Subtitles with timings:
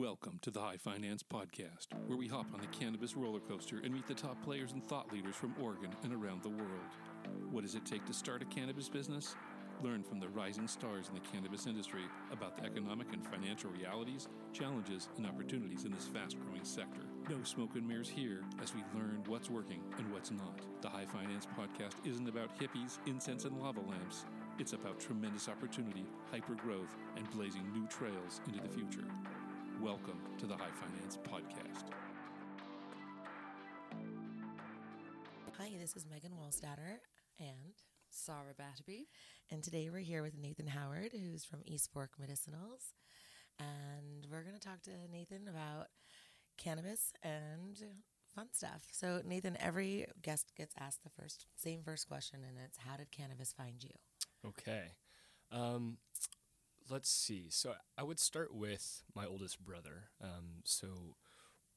[0.00, 3.92] Welcome to the High Finance Podcast, where we hop on the cannabis roller coaster and
[3.92, 6.90] meet the top players and thought leaders from Oregon and around the world.
[7.50, 9.36] What does it take to start a cannabis business?
[9.82, 12.00] Learn from the rising stars in the cannabis industry
[12.32, 17.02] about the economic and financial realities, challenges, and opportunities in this fast growing sector.
[17.28, 20.62] No smoke and mirrors here as we learn what's working and what's not.
[20.80, 24.24] The High Finance Podcast isn't about hippies, incense, and lava lamps.
[24.58, 29.04] It's about tremendous opportunity, hyper growth, and blazing new trails into the future.
[29.82, 31.84] Welcome to the High Finance Podcast.
[35.56, 36.98] Hi, this is Megan Wallstatter
[37.38, 37.72] and
[38.10, 39.06] Sarah Batterby.
[39.50, 42.92] And today we're here with Nathan Howard, who's from East Fork Medicinals.
[43.58, 45.86] And we're going to talk to Nathan about
[46.58, 47.82] cannabis and
[48.34, 48.82] fun stuff.
[48.92, 53.10] So, Nathan, every guest gets asked the first same first question, and it's how did
[53.12, 53.90] cannabis find you?
[54.46, 54.88] Okay.
[55.50, 55.96] Um,
[56.90, 57.46] let's see.
[57.50, 60.10] So I would start with my oldest brother.
[60.22, 60.88] Um, so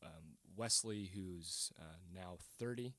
[0.04, 2.96] um, Wesley, who's uh, now 30,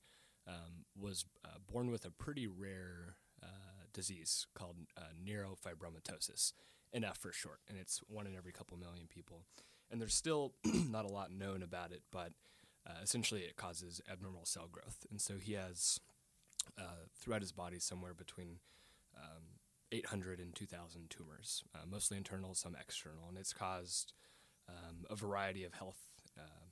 [0.46, 3.46] um, was uh, born with a pretty rare uh,
[3.92, 6.52] disease called uh, neurofibromatosis,
[6.94, 9.42] NF for short, and it's one in every couple million people.
[9.90, 12.32] And there's still not a lot known about it, but
[12.86, 15.06] uh, essentially it causes abnormal cell growth.
[15.10, 15.98] And so he has
[16.78, 18.58] uh, throughout his body somewhere between
[19.16, 19.42] um,
[19.94, 24.12] 800 and 2,000 tumors, uh, mostly internal, some external, and it's caused
[24.68, 26.00] um, a variety of health
[26.36, 26.64] uh,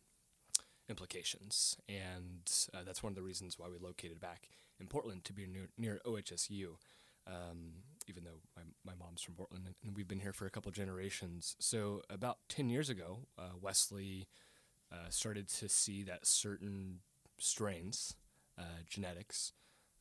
[0.88, 1.76] implications.
[1.88, 4.48] And uh, that's one of the reasons why we located back
[4.80, 6.76] in Portland to be near, near OHSU,
[7.28, 10.72] um, even though my, my mom's from Portland and we've been here for a couple
[10.72, 11.54] generations.
[11.60, 14.26] So, about 10 years ago, uh, Wesley
[14.92, 16.98] uh, started to see that certain
[17.38, 18.16] strains,
[18.58, 19.52] uh, genetics,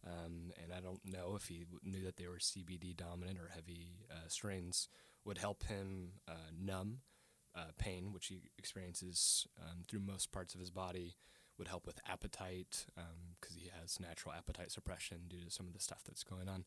[0.05, 4.07] um, and I don't know if he knew that they were CBD dominant or heavy
[4.09, 4.87] uh, strains,
[5.25, 6.99] would help him uh, numb
[7.55, 11.15] uh, pain, which he experiences um, through most parts of his body,
[11.57, 15.73] would help with appetite because um, he has natural appetite suppression due to some of
[15.73, 16.65] the stuff that's going on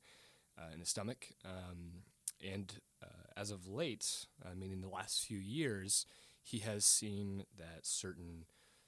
[0.59, 1.29] uh, in his stomach.
[1.45, 2.05] Um,
[2.41, 6.07] and uh, as of late, I mean, in the last few years,
[6.43, 8.45] he has seen that certain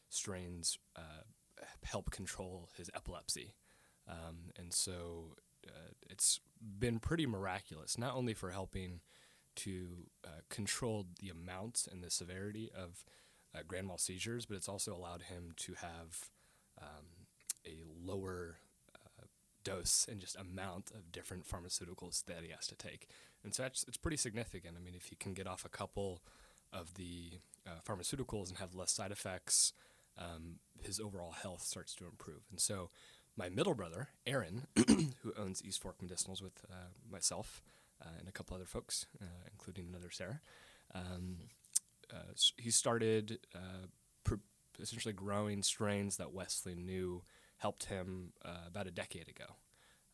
[0.09, 1.25] strains uh,
[1.85, 3.55] help control his epilepsy.
[4.09, 5.37] Um, and so
[5.67, 9.01] uh, it's been pretty miraculous, not only for helping
[9.57, 13.05] to uh, control the amount and the severity of
[13.55, 16.31] uh, grand mal seizures, but it's also allowed him to have
[16.81, 17.07] um,
[17.67, 18.57] a lower
[18.95, 19.25] uh,
[19.65, 23.09] dose and just amount of different pharmaceuticals that he has to take.
[23.43, 24.77] And so it's pretty significant.
[24.77, 26.23] I mean, if he can get off a couple
[26.73, 29.73] of the uh, pharmaceuticals and have less side effects,
[30.19, 32.43] um, his overall health starts to improve.
[32.51, 32.91] And so
[33.37, 37.63] my middle brother, Aaron, who owns East Fork Medicinals with uh, myself
[38.03, 40.41] uh, and a couple other folks, uh, including another Sarah,
[40.95, 41.37] um,
[42.13, 43.87] uh, he started uh,
[44.25, 44.35] pr-
[44.81, 47.23] essentially growing strains that Wesley knew
[47.59, 48.33] helped him
[48.69, 49.57] about a decade ago.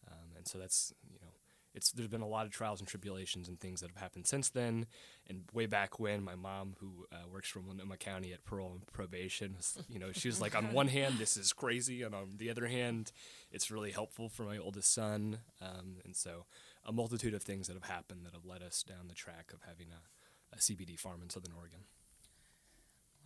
[0.08, 1.31] Um, and so that's, you know,
[1.74, 4.50] it's there's been a lot of trials and tribulations and things that have happened since
[4.50, 4.86] then.
[5.28, 8.86] And way back when, my mom, who uh, works for Multnomah County at parole and
[8.92, 9.56] probation,
[9.88, 12.66] you know, she was like, on one hand, this is crazy, and on the other
[12.66, 13.12] hand,
[13.50, 15.38] it's really helpful for my oldest son.
[15.60, 16.46] Um, and so,
[16.84, 19.60] a multitude of things that have happened that have led us down the track of
[19.66, 21.80] having a, a CBD farm in Southern Oregon.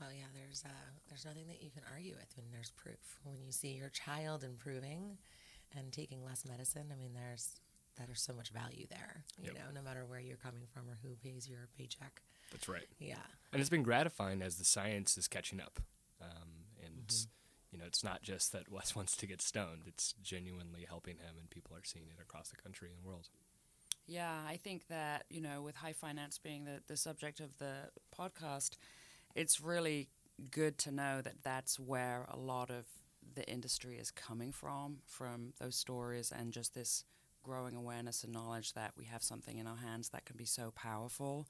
[0.01, 3.19] Well, yeah, there's uh, there's nothing that you can argue with when there's proof.
[3.25, 5.17] When you see your child improving
[5.77, 7.61] and taking less medicine, I mean, there's
[7.99, 9.25] that are so much value there.
[9.39, 9.55] You yep.
[9.55, 12.23] know, no matter where you're coming from or who pays your paycheck.
[12.53, 12.87] That's right.
[12.99, 13.17] Yeah.
[13.53, 15.81] And it's been gratifying as the science is catching up,
[16.21, 17.29] um, and mm-hmm.
[17.73, 21.37] you know, it's not just that Wes wants to get stoned; it's genuinely helping him,
[21.39, 23.29] and people are seeing it across the country and world.
[24.07, 27.91] Yeah, I think that you know, with high finance being the the subject of the
[28.17, 28.77] podcast,
[29.34, 30.09] it's really
[30.51, 32.84] good to know that that's where a lot of
[33.34, 37.05] the industry is coming from, from those stories and just this
[37.47, 40.73] growing awareness and knowledge that we have something in our hands that can be so
[40.75, 41.47] powerful.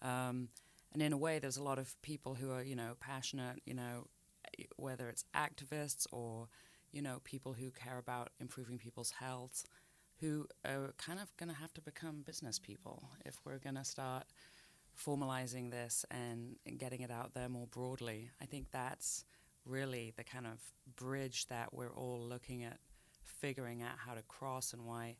[0.00, 0.48] Um,
[0.92, 3.74] and in a way, there's a lot of people who are, you know, passionate, you
[3.74, 4.06] know,
[4.76, 6.48] whether it's activists or,
[6.90, 9.64] you know, people who care about improving people's health,
[10.20, 13.84] who are kind of going to have to become business people if we're going to
[13.84, 14.24] start
[14.96, 18.30] formalizing this and, and getting it out there more broadly.
[18.40, 19.26] I think that's
[19.66, 20.58] really the kind of
[20.96, 22.78] bridge that we're all looking at
[23.26, 25.16] figuring out how to cross and why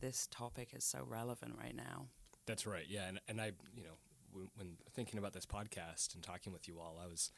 [0.00, 2.06] this topic is so relevant right now.
[2.46, 2.86] That's right.
[2.88, 3.98] Yeah, and and I, you know,
[4.32, 7.30] when, when thinking about this podcast and talking with you all, I was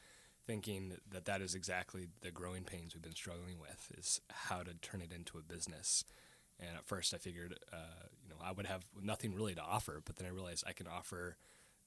[0.45, 4.73] thinking that that is exactly the growing pains we've been struggling with is how to
[4.75, 6.03] turn it into a business.
[6.59, 10.01] And at first, I figured, uh, you know, I would have nothing really to offer,
[10.03, 11.37] but then I realized I can offer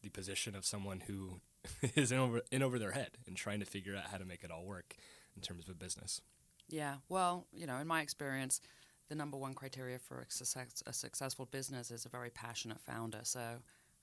[0.02, 1.40] the position of someone who
[1.94, 4.44] is in over in over their head and trying to figure out how to make
[4.44, 4.94] it all work
[5.34, 6.20] in terms of a business.
[6.68, 6.96] Yeah.
[7.08, 8.60] Well, you know, in my experience,
[9.08, 13.20] the number one criteria for a, success, a successful business is a very passionate founder.
[13.22, 13.40] So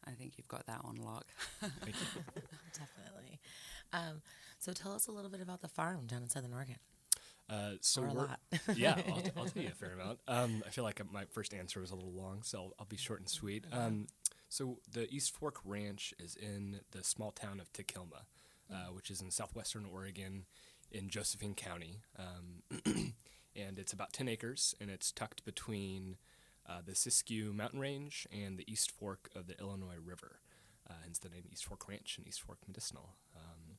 [0.05, 1.25] I think you've got that on lock.
[1.61, 3.39] Definitely.
[3.91, 4.21] Um,
[4.59, 6.77] so tell us a little bit about the farm down in Southern Oregon.
[7.49, 8.39] Uh, so Or a lot.
[8.75, 10.19] yeah, I'll, t- I'll tell you a fair amount.
[10.27, 12.97] Um, I feel like my first answer was a little long, so I'll, I'll be
[12.97, 13.65] short and sweet.
[13.71, 14.07] Um,
[14.49, 18.23] so the East Fork Ranch is in the small town of Takilma,
[18.71, 20.45] uh, which is in southwestern Oregon,
[20.93, 22.83] in Josephine County, um,
[23.55, 26.17] and it's about 10 acres, and it's tucked between
[26.69, 30.39] uh, the Siskiyou Mountain Range and the East Fork of the Illinois River.
[30.89, 33.15] Uh, hence the name East Fork Ranch and East Fork Medicinal.
[33.35, 33.77] Um,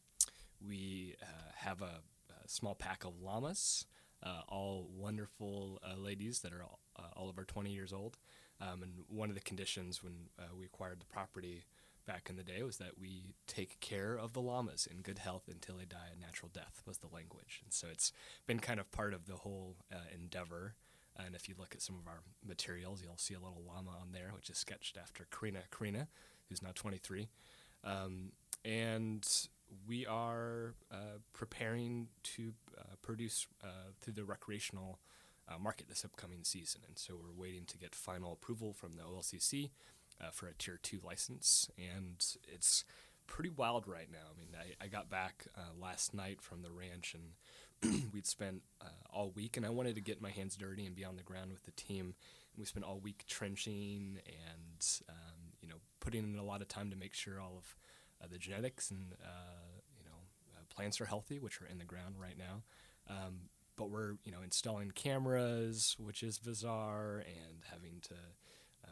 [0.67, 2.01] we uh, have a,
[2.31, 3.87] a small pack of llamas,
[4.23, 8.19] uh, all wonderful uh, ladies that are all, uh, all over 20 years old.
[8.61, 10.15] Um, and one of the conditions when
[10.57, 11.65] we acquired the property
[12.07, 15.45] back in the day was that we take care of the llamas in good health
[15.49, 17.61] until they die a natural death was the language.
[17.65, 18.13] And so it's
[18.47, 20.75] been kind of part of the whole uh, endeavor.
[21.17, 24.13] And if you look at some of our materials, you'll see a little llama on
[24.13, 26.09] there, which is sketched after Karina Karina,
[26.49, 27.29] who's now 23.
[27.85, 28.33] Um,
[28.65, 29.27] and
[29.87, 34.99] we are uh, preparing to uh, produce uh, through the recreational
[35.49, 36.83] uh, market this upcoming season.
[36.87, 39.71] And so we're waiting to get final approval from the OLCC
[40.21, 41.71] uh, for a tier two license.
[41.79, 42.85] And it's
[43.27, 44.27] pretty wild right now.
[44.31, 47.33] I mean, I, I got back uh, last night from the ranch and
[48.13, 51.05] we'd spent uh, all week, and I wanted to get my hands dirty and be
[51.05, 52.15] on the ground with the team.
[52.55, 56.69] And we spent all week trenching and um, you know putting in a lot of
[56.69, 57.77] time to make sure all of
[58.23, 60.17] uh, the genetics and uh, you know
[60.55, 62.63] uh, plants are healthy, which are in the ground right now.
[63.09, 68.15] Um, but we're you know installing cameras, which is bizarre, and having to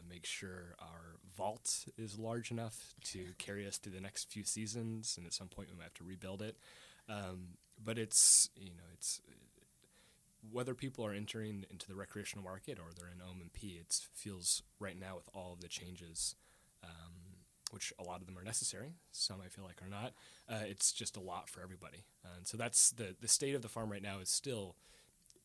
[0.09, 5.15] make sure our vault is large enough to carry us through the next few seasons,
[5.17, 6.57] and at some point we might have to rebuild it.
[7.09, 9.21] Um, but it's you know it's
[10.51, 14.99] whether people are entering into the recreational market or they're in OMMP, it feels right
[14.99, 16.35] now with all of the changes,
[16.83, 17.13] um,
[17.71, 18.93] which a lot of them are necessary.
[19.11, 20.13] Some I feel like are not.
[20.49, 23.69] Uh, it's just a lot for everybody, and so that's the the state of the
[23.69, 24.75] farm right now is still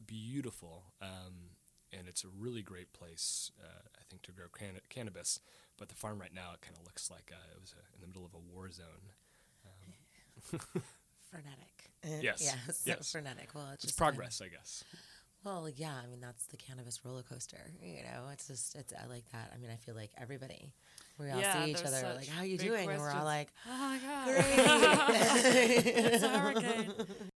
[0.04, 1.56] beautiful, um,
[1.92, 3.66] and it's a really great place uh,
[3.98, 5.40] I think to grow can- cannabis.
[5.78, 8.00] But the farm right now it kind of looks like uh, it was uh in
[8.00, 9.12] the middle of a war zone.
[11.30, 11.90] Frenetic.
[12.22, 12.54] Yes, Yeah,
[12.86, 13.10] yes.
[13.12, 13.50] frenetic.
[13.54, 14.84] Well, it's It's just kind of- progress, I guess.
[15.44, 15.94] well, yeah.
[16.02, 17.70] I mean, that's the cannabis roller coaster.
[17.82, 19.52] You know, it's just it's I like that.
[19.54, 20.72] I mean, I feel like everybody.
[21.18, 22.00] We all Yeah, see each other.
[22.02, 22.88] We're like, such how you big doing?
[22.88, 24.26] And we're all like, Oh my God.
[24.26, 25.86] great.
[25.96, 26.92] it's a hurricane.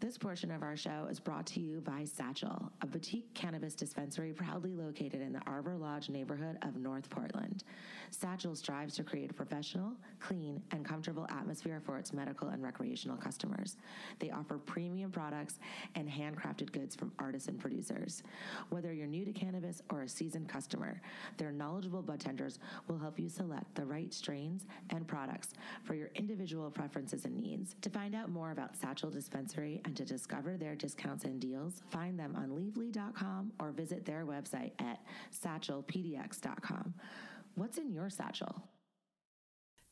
[0.00, 4.32] This portion of our show is brought to you by Satchel, a boutique cannabis dispensary
[4.32, 7.64] proudly located in the Arbor Lodge neighborhood of North Portland.
[8.10, 13.16] Satchel strives to create a professional, clean, and comfortable atmosphere for its medical and recreational
[13.16, 13.76] customers.
[14.18, 15.58] They offer premium products
[15.94, 18.22] and handcrafted goods from artisan producers.
[18.70, 21.00] Whether you're new to cannabis or a seasoned customer,
[21.38, 22.58] their knowledgeable budtenders
[22.88, 27.76] will help you select the right strains and products for your individual preferences and needs.
[27.80, 32.18] To find out more about Satchel Dispensary and to discover their discounts and deals, find
[32.18, 35.00] them on leafly.com or visit their website at
[35.32, 36.94] satchelpdx.com.
[37.54, 38.68] What's in your satchel?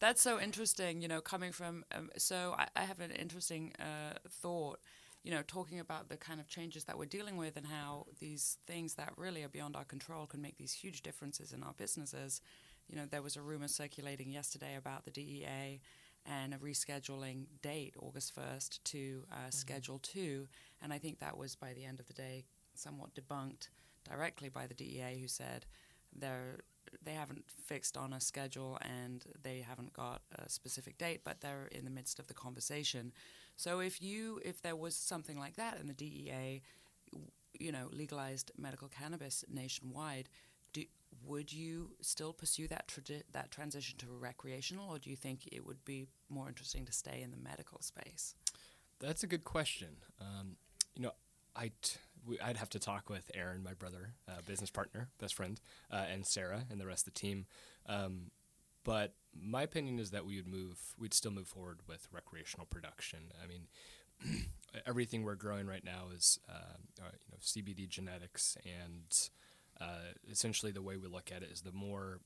[0.01, 1.85] That's so interesting, you know, coming from.
[1.93, 4.81] Um, so I, I have an interesting uh, thought,
[5.23, 8.59] you know, talking about the kind of changes that we're dealing with and how these
[8.67, 12.41] things that really are beyond our control can make these huge differences in our businesses.
[12.89, 15.81] You know, there was a rumor circulating yesterday about the DEA
[16.27, 20.47] and a rescheduling date, August 1st, to uh, Schedule 2.
[20.83, 23.69] And I think that was, by the end of the day, somewhat debunked
[24.09, 25.67] directly by the DEA, who said
[26.15, 26.61] they're
[27.03, 31.69] they haven't fixed on a schedule and they haven't got a specific date, but they're
[31.73, 33.13] in the midst of the conversation.
[33.57, 36.63] So if you if there was something like that and the DEA,
[37.59, 40.29] you know, legalized medical cannabis nationwide,
[41.27, 42.93] would you still pursue that
[43.33, 47.23] that transition to recreational, or do you think it would be more interesting to stay
[47.23, 48.35] in the medical space?
[49.01, 49.89] That's a good question.
[50.21, 50.57] Um,
[50.95, 51.13] you know,
[51.57, 55.35] I t- we, I'd have to talk with Aaron, my brother, uh, business partner, best
[55.35, 55.61] friend,
[55.91, 57.47] uh, and Sarah and the rest of the team.
[57.87, 58.31] Um,
[58.85, 63.33] but my opinion is that we would move, we'd still move forward with recreational production.
[63.43, 64.47] I mean,
[64.87, 69.31] everything we're growing right now is, uh, uh, you know, CBD genetics, and
[69.81, 72.21] uh, essentially the way we look at it is the more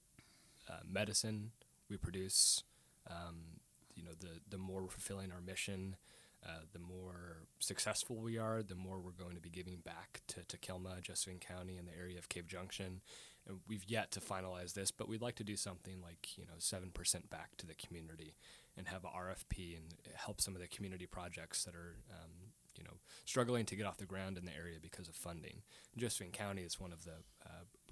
[0.69, 1.53] uh, medicine
[1.89, 2.65] we produce,
[3.11, 3.61] um,
[3.95, 5.97] you know, the the more we're fulfilling our mission,
[6.45, 10.41] uh, the more successful we are, the more we're going to be giving back to,
[10.41, 13.01] Takilma, Josephine County, and the area of Cave Junction.
[13.47, 16.55] and we've yet to finalize this, but we'd like to do something like you know
[16.59, 18.35] seven percent back to the community,
[18.77, 22.85] and have a RFP and help some of the community projects that are um, you
[22.85, 25.63] know struggling to get off the ground in the area because of funding.
[25.97, 27.23] Josephine County is one of the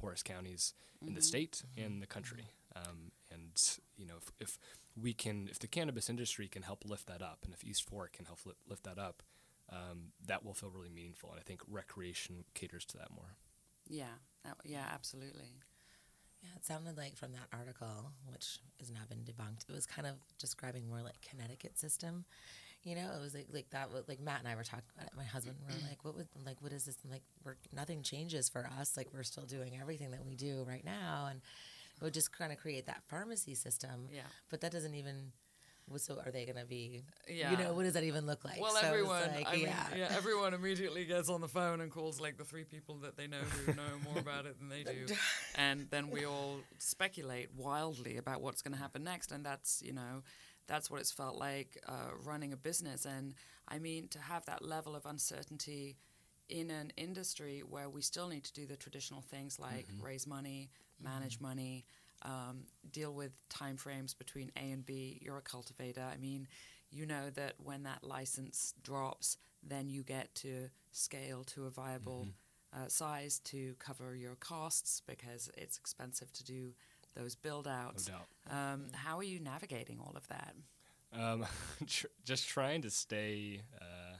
[0.05, 0.75] poorest counties
[1.07, 2.45] in the state and the country,
[2.77, 3.53] um, and
[3.97, 4.59] you know if, if
[5.01, 8.13] we can, if the cannabis industry can help lift that up, and if East Fork
[8.13, 9.23] can help li- lift that up,
[9.71, 11.31] um, that will feel really meaningful.
[11.31, 13.37] And I think recreation caters to that more.
[13.89, 15.53] Yeah, that, yeah, absolutely.
[16.43, 20.07] Yeah, it sounded like from that article, which has now been debunked, it was kind
[20.07, 22.25] of describing more like Connecticut system.
[22.85, 23.91] You know, it was like like that.
[23.91, 25.13] was- Like Matt and I were talking about it.
[25.17, 25.89] My husband were mm-hmm.
[25.89, 28.97] like, "What would like what is this?" Like, we're nothing changes for us.
[28.97, 31.41] Like we're still doing everything that we do right now, and
[31.99, 34.09] it would just kind of create that pharmacy system.
[34.13, 34.23] Yeah.
[34.51, 35.33] But that doesn't even.
[35.99, 37.05] So are they going to be?
[37.29, 37.51] yeah.
[37.51, 38.59] You know, what does that even look like?
[38.59, 39.87] Well, So everyone, like, I mean, yeah.
[39.95, 43.27] yeah, everyone immediately gets on the phone and calls like the three people that they
[43.27, 45.15] know who know more about it than they do,
[45.57, 49.93] and then we all speculate wildly about what's going to happen next, and that's you
[49.93, 50.23] know,
[50.67, 53.35] that's what it's felt like uh, running a business, and
[53.69, 55.97] I mean to have that level of uncertainty
[56.49, 60.71] in an industry where we still need to do the traditional things like raise money,
[61.03, 61.85] manage money,
[62.23, 65.19] um, deal with timeframes between A and B.
[65.23, 66.03] You're a cultivator.
[66.03, 66.47] I mean,
[66.91, 72.29] you know that when that license drops, then you get to scale to a viable
[72.75, 76.73] uh, size to cover your costs because it's expensive to do
[77.15, 78.07] those build outs.
[78.07, 78.27] doubt.
[78.51, 80.55] Um, how are you navigating all of that?
[81.13, 81.47] Um,
[81.87, 84.17] tr- just trying to stay, uh,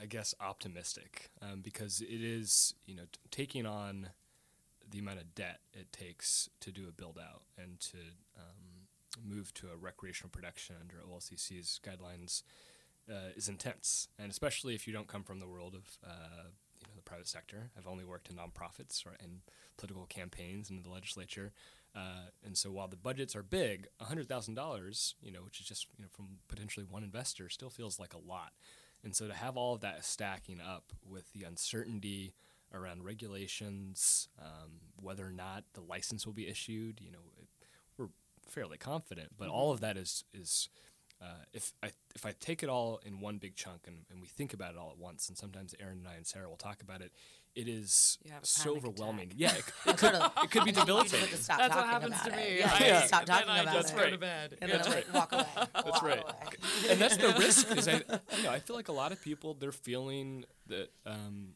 [0.00, 4.10] I guess, optimistic um, because it is, you know, t- taking on
[4.90, 7.98] the amount of debt it takes to do a build out and to
[8.38, 8.88] um,
[9.22, 12.42] move to a recreational production under OLCC's guidelines
[13.10, 16.44] uh, is intense, and especially if you don't come from the world of uh, you
[16.44, 16.67] know the
[17.08, 17.70] private sector.
[17.76, 19.40] I've only worked in nonprofits or in
[19.76, 21.52] political campaigns and in the legislature,
[21.96, 25.66] uh, and so while the budgets are big, hundred thousand dollars, you know, which is
[25.66, 28.52] just you know from potentially one investor, still feels like a lot.
[29.02, 32.34] And so to have all of that stacking up with the uncertainty
[32.74, 37.48] around regulations, um, whether or not the license will be issued, you know, it,
[37.96, 38.08] we're
[38.46, 40.68] fairly confident, but all of that is is
[41.20, 44.28] uh, if I if I take it all in one big chunk and, and we
[44.28, 46.80] think about it all at once, and sometimes Aaron and I and Sarah will talk
[46.82, 47.12] about it,
[47.56, 49.32] it is You have a so overwhelming.
[49.32, 49.36] attack.
[49.36, 51.20] Yeah, it, it could it could be debilitating.
[51.20, 52.58] have to stop That's what happens to me.
[52.60, 52.92] Yeah, I- you Yeah.
[53.00, 53.96] just stop talking about just it.
[53.96, 54.12] go right.
[54.12, 54.58] to bed.
[54.62, 54.78] And Yeah.
[54.78, 55.46] then like, walk away.
[55.74, 56.22] That's walk right.
[56.22, 56.90] away.
[56.90, 57.76] and that's the risk.
[57.76, 57.92] Is I,
[58.36, 61.54] you know, I feel like a lot of people they're feeling that um,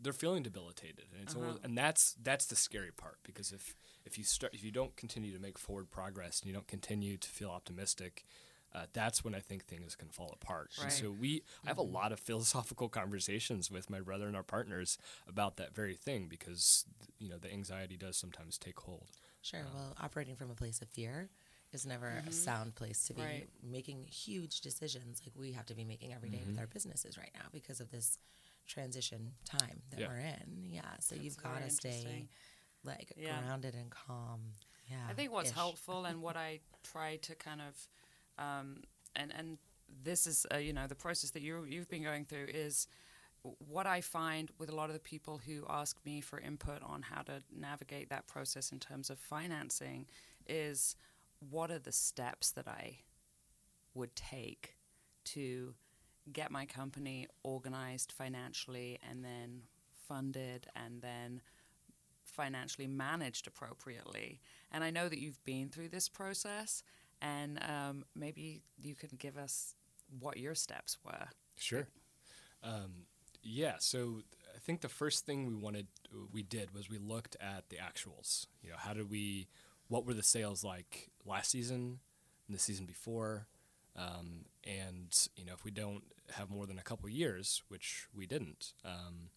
[0.00, 1.44] they're feeling debilitated, and it's Uh-huh.
[1.46, 4.94] almost, and that's that's the scary part because if if you start if you don't
[4.96, 8.26] continue to make forward progress and you don't continue to feel optimistic.
[8.74, 10.70] Uh, that's when I think things can fall apart.
[10.76, 10.92] And Right.
[10.92, 11.94] so we, I have a mm-hmm.
[11.94, 16.84] lot of philosophical conversations with my brother and our partners about that very thing because
[17.18, 19.10] you know the anxiety does sometimes take hold.
[19.40, 19.60] Sure.
[19.60, 21.30] Um, well, operating from a place of fear
[21.72, 22.30] is never a mm-hmm.
[22.30, 23.48] sound place to be Right.
[23.62, 26.60] making huge decisions like we have to be making every day with mm-hmm.
[26.60, 28.18] our businesses right now because of this
[28.66, 30.08] transition time that Yeah.
[30.08, 30.66] we're in.
[30.68, 30.96] Yeah.
[31.00, 32.28] So you've got to stay
[32.84, 33.40] like Yeah.
[33.42, 34.52] grounded and calm.
[34.88, 35.06] Yeah.
[35.08, 35.56] I think what's ish.
[35.56, 37.88] helpful and what I try to kind of,
[38.38, 38.82] um,
[39.14, 39.58] and and
[40.02, 42.86] this is uh, you know the process that you you've been going through is
[43.58, 47.02] what I find with a lot of the people who ask me for input on
[47.02, 50.06] how to navigate that process in terms of financing
[50.48, 50.96] is
[51.50, 52.98] what are the steps that I
[53.94, 54.76] would take
[55.24, 55.74] to
[56.32, 59.62] get my company organized financially and then
[60.08, 61.40] funded and then
[62.24, 64.40] financially managed appropriately.
[64.70, 66.82] And I know that you've been through this process,
[67.20, 69.74] and um, maybe you can give us
[70.20, 71.28] what your steps were.
[71.56, 71.88] Sure.
[72.62, 73.06] Um,
[73.42, 73.74] yeah.
[73.78, 74.22] So
[74.54, 75.86] I think the first thing we wanted,
[76.32, 78.46] we did was we looked at the actuals.
[78.62, 79.48] You know, how did we,
[79.88, 82.00] what were the sales like last season
[82.46, 83.46] and the season before?
[83.96, 88.26] Um, and you know, if we don't have more than a couple years, which we
[88.26, 89.30] didn't, um,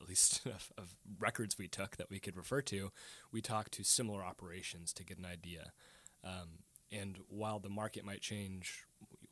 [0.00, 2.92] at least of, of records we took that we could refer to,
[3.32, 5.72] we talked to similar operations to get an idea.
[6.24, 6.60] Um,
[6.92, 8.86] and while the market might change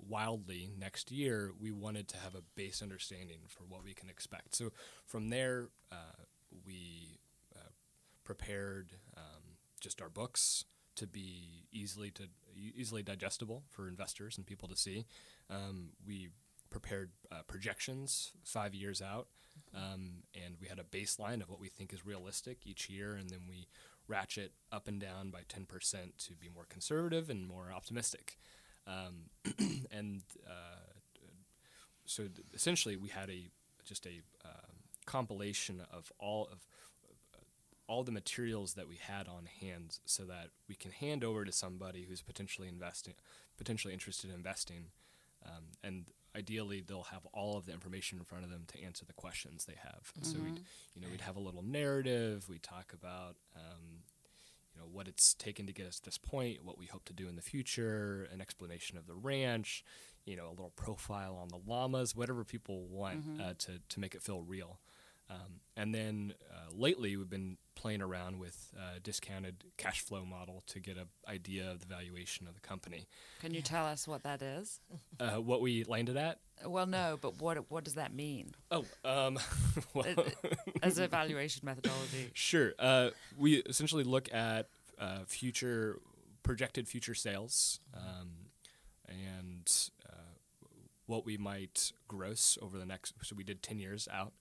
[0.08, 4.54] wildly next year, we wanted to have a base understanding for what we can expect.
[4.54, 4.72] So
[5.06, 6.24] from there, uh,
[6.66, 7.18] we
[7.54, 7.70] uh,
[8.22, 10.64] prepared um, just our books
[10.96, 12.24] to be easily to
[12.76, 15.06] easily digestible for investors and people to see.
[15.50, 16.28] Um, we
[16.70, 19.26] prepared uh, projections five years out,
[19.74, 23.28] um, and we had a baseline of what we think is realistic each year, and
[23.30, 23.66] then we
[24.08, 25.66] ratchet up and down by 10%
[26.26, 28.38] to be more conservative and more optimistic.
[28.86, 29.30] Um,
[29.90, 30.94] and uh,
[32.04, 33.48] so th- essentially, we had a
[33.84, 34.74] just a um
[35.06, 36.58] compilation of all of
[37.86, 41.52] all the materials that we had on hand so that we can hand over to
[41.52, 43.12] somebody who's potentially investing,
[43.58, 44.86] potentially interested in investing,
[45.44, 49.04] um, and ideally they'll have all of the information in front of them to answer
[49.04, 50.12] the questions they have.
[50.16, 50.60] And So we'd,
[50.94, 52.48] you know, we'd have a little narrative.
[52.48, 53.36] We talk about.
[53.56, 54.02] Um,
[54.74, 57.12] you know what it's taken to get us to this point, what we hope to
[57.12, 59.84] do in the future, an explanation of the ranch,
[60.24, 64.16] you know, a little profile on the llamas, whatever people want uh, to to make
[64.16, 64.80] it feel real.
[65.30, 70.62] Um, and then uh, lately, we've been playing around with uh, discounted cash flow model
[70.66, 73.06] to get an idea of the valuation of the company.
[73.42, 74.80] Can you tell us what that is?
[75.20, 76.38] Uh, what we landed at?
[76.64, 79.38] Well, no, but what what does that mean Oh, um,
[79.94, 80.06] well,
[80.82, 82.30] as a valuation methodology?
[82.32, 82.72] Sure.
[82.78, 85.98] Uh, we essentially look at uh, future
[86.42, 88.30] projected future sales um,
[89.06, 90.32] and uh,
[91.04, 93.12] what we might gross over the next.
[93.22, 94.32] So we did ten years out,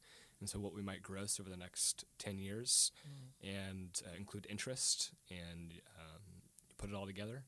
[0.44, 2.92] and so what we might gross over the next ten years,
[3.42, 6.22] and uh, include interest, and um,
[6.68, 7.46] you put it all together.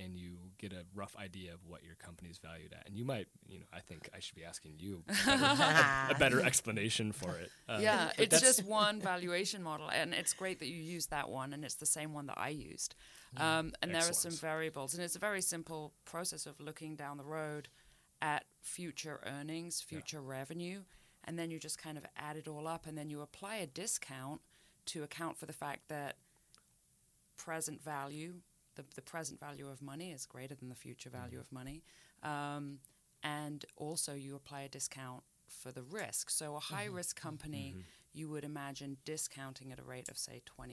[0.00, 3.26] And you get a rough idea of what your company's valued at, and you might,
[3.48, 7.34] you know, I think I should be asking you a better, a better explanation for
[7.36, 7.50] it.
[7.68, 11.28] Uh, yeah, it's that's- just one valuation model, and it's great that you used that
[11.28, 12.94] one, and it's the same one that I used.
[13.38, 17.16] Um, and there are some variables, and it's a very simple process of looking down
[17.18, 17.68] the road
[18.22, 20.82] at future earnings, future revenue,
[21.28, 23.66] and then you just kind of add it all up, and then you apply a
[23.66, 24.40] discount
[24.86, 26.16] to account for the fact that
[27.36, 28.36] present value,
[28.76, 31.20] the, the present value of money is greater than the future mm-hmm.
[31.20, 31.82] value of money.
[32.22, 32.78] Um,
[33.22, 36.30] and also you apply a discount for the risk.
[36.30, 36.96] So a high mm-hmm.
[36.96, 37.82] risk company, mm-hmm.
[38.14, 40.72] you would imagine discounting at a rate of say 25%.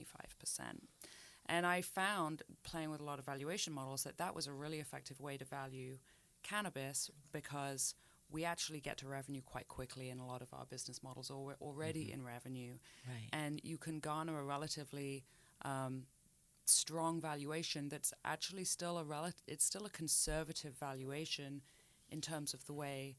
[1.44, 4.80] And I found playing with a lot of valuation models that that was a really
[4.80, 5.98] effective way to value
[6.42, 7.94] cannabis because
[8.30, 11.44] we actually get to revenue quite quickly in a lot of our business models, or
[11.44, 12.74] we're already in revenue
[13.06, 13.28] Right.
[13.32, 15.24] and you can garner a relatively
[15.62, 16.06] um,
[16.64, 21.62] strong valuation that's actually still a rel- it's still a conservative valuation
[22.08, 23.16] in terms of the way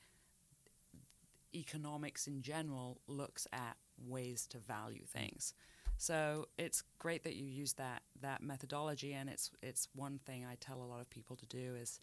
[1.55, 5.53] economics in general looks at ways to value things.
[5.97, 10.55] So it's great that you use that that methodology, and it's it's one thing I
[10.59, 11.99] tell a lot of people to do is.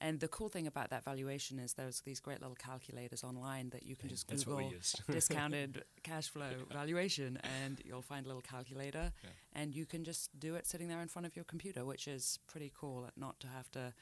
[0.00, 3.84] And the cool thing about that valuation is there's these great little calculators online that
[3.84, 4.72] you can just That's Google
[5.10, 9.30] discounted cash flow valuation, and you'll find a little calculator, Yeah.
[9.54, 12.38] and you can just do it sitting there in front of your computer, which is
[12.46, 13.08] pretty cool.
[13.16, 13.92] Not to have to,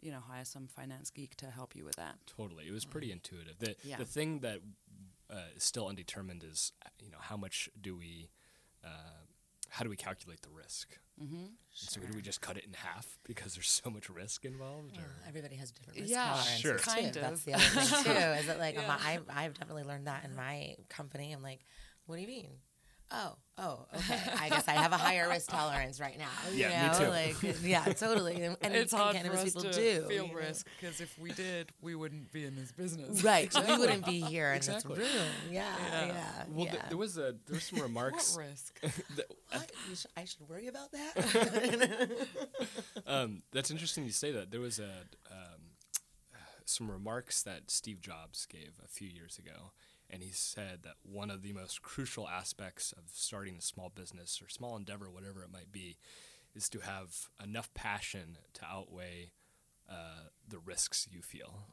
[0.00, 2.14] you know, hire some finance geek to help you with that.
[2.26, 3.58] Totally, it was pretty intuitive.
[3.58, 3.96] The Yeah.
[3.98, 4.60] the thing that
[5.28, 8.30] uh, is still undetermined is uh, you know how much do we,
[8.84, 8.88] uh,
[9.70, 10.98] how do we calculate the risk?
[11.22, 11.44] Mm-hmm.
[11.72, 14.92] So do we just cut it in half because there's so much risk involved?
[14.96, 15.28] Well, Or?
[15.28, 16.76] everybody has different risk Yeah, tolerances Sure.
[16.78, 16.90] too.
[16.90, 18.10] kind That's the other thing too.
[18.10, 18.98] Is it like Yeah.
[19.04, 21.32] I've, I've definitely learned that in my company.
[21.32, 21.60] I'm like,
[22.06, 22.48] what do you mean?
[23.12, 24.20] Oh, oh, okay.
[24.38, 26.28] I guess I have a higher risk tolerance right now.
[26.52, 27.10] you Yeah, me too.
[27.10, 28.40] Like, yeah, totally.
[28.42, 30.38] And, and, it's and hard for cannabis us people to do feel you know?
[30.38, 33.24] risk because if we did, we wouldn't be in this business.
[33.30, 34.96] Right, we wouldn't be here in Exactly.
[34.98, 35.26] this room.
[35.50, 36.06] Yeah, Yeah.
[36.06, 36.70] yeah, Well, yeah.
[36.72, 38.36] th- there was a there were some What remarks.
[38.38, 38.80] risk?
[39.16, 39.72] that- what?
[39.88, 42.10] You sh- I should worry about that?
[43.06, 44.50] um, that's interesting you say that.
[44.50, 45.60] There was a um,
[46.64, 49.72] some remarks that Steve Jobs gave a few years ago,
[50.12, 54.40] and he said that one of the most crucial aspects of starting a small business
[54.42, 55.96] or small endeavor, whatever it might be,
[56.54, 59.32] is to have enough passion to outweigh
[59.88, 61.64] uh, the risks you feel.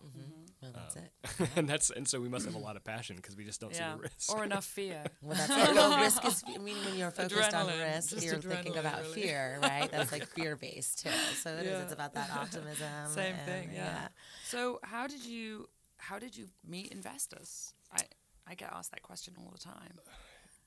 [0.62, 1.50] well, that's Um, it.
[1.56, 3.74] and that's and so we must have a lot of passion because we just don't
[3.76, 4.34] yeah, see the risk.
[4.34, 5.04] or enough fear.
[5.22, 5.76] Well, that's it.
[5.76, 6.44] Well, risk is.
[6.48, 9.22] I mean, when you're focused on Adrenaline, risk, just you're thinking about really.
[9.22, 9.92] fear, right?
[9.92, 11.10] That's like fear based too.
[11.44, 11.72] So it is.
[11.72, 11.82] Yeah.
[11.84, 12.88] It's about that optimism.
[13.08, 14.08] Same and, thing, yeah.
[14.46, 17.74] So how did you how did you meet investors?
[17.92, 18.02] I
[18.50, 20.00] I get asked that question all the time.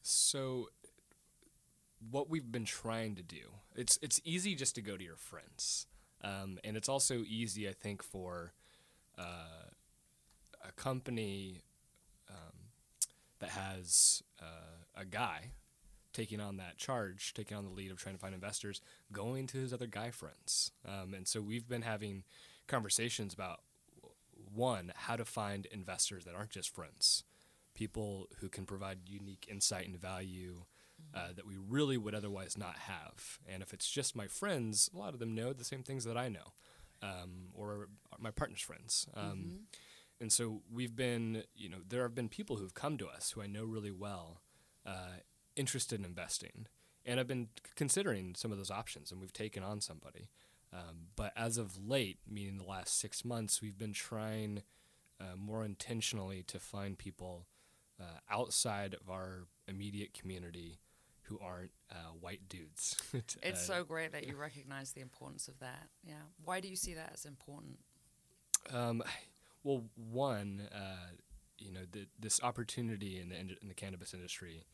[0.03, 0.69] So
[2.11, 5.87] what we've been trying to do, it's it's easy just to go to your friends.
[6.23, 8.53] Um, and it's also easy, I think, for
[9.19, 9.71] uh,
[10.67, 11.63] a company
[12.29, 12.71] um,
[13.39, 15.53] that has uh, a guy
[16.13, 18.81] taking on that charge, taking on the lead of trying to find investors,
[19.13, 20.73] going to his other guy friends.
[20.87, 22.25] Um, and so we've been having
[22.67, 23.61] conversations about
[24.53, 27.25] one, how to find investors that aren't just friends,
[27.75, 30.65] people who can provide unique insight and value
[31.15, 33.39] uh, that we really would otherwise not have.
[33.47, 36.17] And if it's just my friends, a lot of them know the same things that
[36.17, 36.53] I know,
[37.03, 39.07] um, or my partner's friends.
[39.15, 39.67] Um,
[40.21, 43.41] And so we've been, you know, there have been people who've come to us who
[43.41, 44.43] I know really well,
[44.85, 45.23] uh,
[45.57, 46.67] interested in investing,
[47.07, 50.29] and I've been c- considering some of those options, and we've taken on somebody.
[50.73, 54.63] Um, but as of late, meaning the last six months, we've been trying
[55.19, 57.47] uh, more intentionally to find people
[58.01, 60.79] uh, outside of our immediate community
[61.23, 62.97] who aren't uh, white dudes.
[63.15, 63.37] It's
[63.71, 65.89] Uh, so great that you recognize the importance of that.
[66.05, 66.23] Yeah.
[66.45, 67.79] Why do you see that as important?
[68.73, 69.03] Um,
[69.63, 71.13] well, one, uh,
[71.59, 74.65] you know, the, this opportunity in the in the cannabis industry,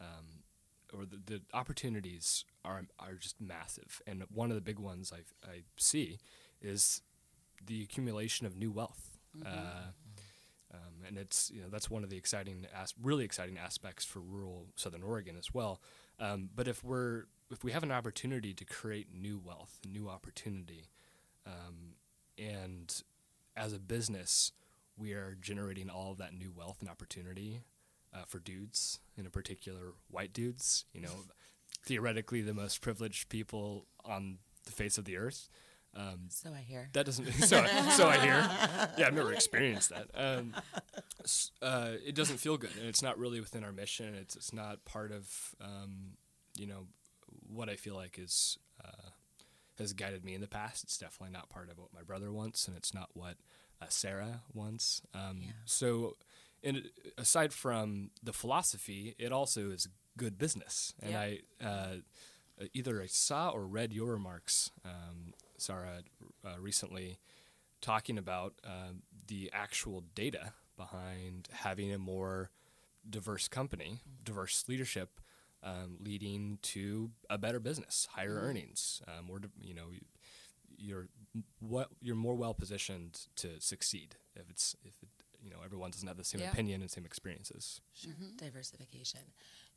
[0.00, 0.44] um,
[0.94, 5.20] or the, the opportunities are are just massive, and one of the big ones I
[5.48, 6.18] I see
[6.60, 7.02] is
[7.64, 9.18] the accumulation of new wealth.
[9.44, 9.90] Uh,
[10.72, 14.20] um, and it's you know that's one of the exciting as- really exciting aspects for
[14.20, 15.80] rural Southern Oregon as well.
[16.18, 20.90] Um, but if we're if we have an opportunity to create new wealth, new opportunity,
[21.46, 21.94] um,
[22.38, 23.02] and
[23.56, 24.52] as a business,
[24.96, 27.62] we are generating all of that new wealth and opportunity
[28.14, 30.84] uh, for dudes, in particular white dudes.
[30.92, 31.24] You know,
[31.84, 35.48] theoretically the most privileged people on the face of the earth.
[35.96, 36.88] Um, So I hear.
[36.92, 37.26] that doesn't.
[37.46, 37.64] So,
[37.96, 38.46] so I hear.
[38.98, 40.08] Yeah, I've never experienced that.
[40.14, 40.54] Um,
[41.62, 44.14] uh, it doesn't feel good, and it's not really within our mission.
[44.14, 46.16] It's it's not part of um,
[46.56, 46.86] you know
[47.48, 49.10] what I feel like is uh,
[49.78, 50.84] has guided me in the past.
[50.84, 53.36] It's definitely not part of what my brother wants, and it's not what
[53.80, 55.02] uh, Sarah wants.
[55.14, 55.52] Um, Yeah.
[55.64, 56.16] So,
[56.62, 56.84] in,
[57.18, 61.20] aside from the philosophy, it also is good business, and Yeah.
[61.20, 61.40] I.
[61.64, 61.94] Uh,
[62.72, 66.02] either I saw or read your remarks, um, Sarah,
[66.44, 67.18] uh, recently,
[67.80, 72.50] talking about um, the actual data behind having a more
[73.08, 75.20] diverse company, diverse leadership,
[75.62, 80.04] um, leading to a better business, higher earnings, um, more, you know, you-
[80.78, 81.08] you're
[81.60, 85.08] what you're more well positioned to succeed if it's if it,
[85.42, 86.50] you know everyone doesn't have the same Yeah.
[86.50, 87.80] opinion and same experiences.
[87.94, 88.12] Sure.
[88.36, 89.20] Diversification.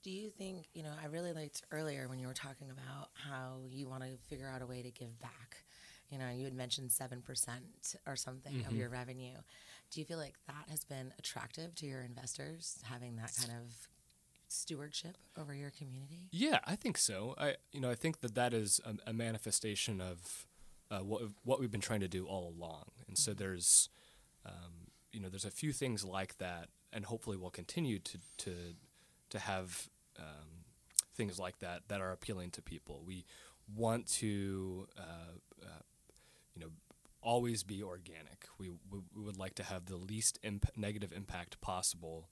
[0.03, 3.61] Do you think, you know, I really liked earlier when you were talking about how
[3.69, 5.63] you want to figure out a way to give back.
[6.09, 7.21] You know, you had mentioned 7%
[8.07, 9.37] or something of your revenue.
[9.91, 13.87] Do you feel like that has been attractive to your investors, having that kind of
[14.47, 16.27] stewardship over your community?
[16.31, 17.35] Yeah, I think so.
[17.37, 20.45] I you know I think that that is a, a manifestation of
[20.91, 23.89] uh, what what we've been trying to do all along, and so there's
[24.45, 28.51] um, you know there's a few things like that, and hopefully we'll continue to to
[29.29, 29.87] to have
[30.19, 30.65] um,
[31.15, 33.03] things like that that are appealing to people.
[33.05, 33.25] We
[33.75, 35.81] want to uh, uh,
[36.59, 36.71] you know
[37.21, 38.47] always be organic.
[38.57, 42.29] We, we we would like to have the least imp- negative impact possible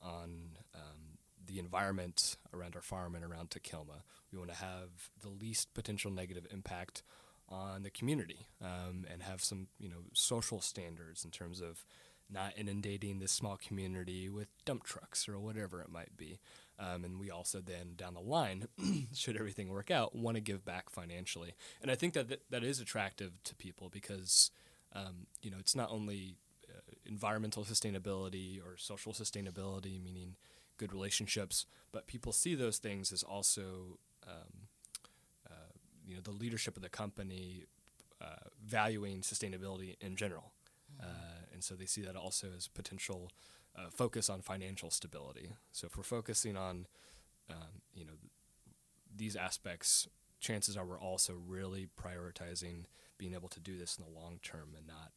[0.00, 4.02] on um, the environment around our farm and around Takilma.
[4.32, 7.02] We want to have the least potential negative impact
[7.48, 11.84] on the community um, and have some you know social standards in terms of
[12.30, 16.40] not inundating this small community with dump trucks or whatever it might be.
[16.78, 18.66] Um, and we also then down the line,
[19.14, 21.54] should everything work out, want to give back financially.
[21.80, 24.50] And I think that that, that is attractive to people because
[24.94, 26.36] um, you know it's not only
[26.68, 30.36] uh, environmental sustainability or social sustainability, meaning
[30.78, 34.68] good relationships, but people see those things as also um,
[35.48, 35.72] uh,
[36.04, 37.66] you know the leadership of the company
[38.20, 40.52] uh, valuing sustainability in general,
[41.00, 43.30] uh, and so they see that also as potential
[43.76, 45.52] uh, focus on financial stability.
[45.70, 46.86] So if we're focusing on
[47.48, 48.14] um, you know
[49.14, 50.08] these aspects,
[50.40, 54.74] chances are we're also really prioritizing being able to do this in the long term
[54.76, 55.12] and not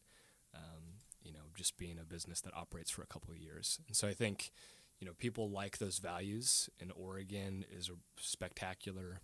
[0.53, 3.79] um, you know just being a business that operates for a couple of years.
[3.87, 4.51] And so I think
[4.99, 9.19] you know people like those values, and Oregon is a spectacular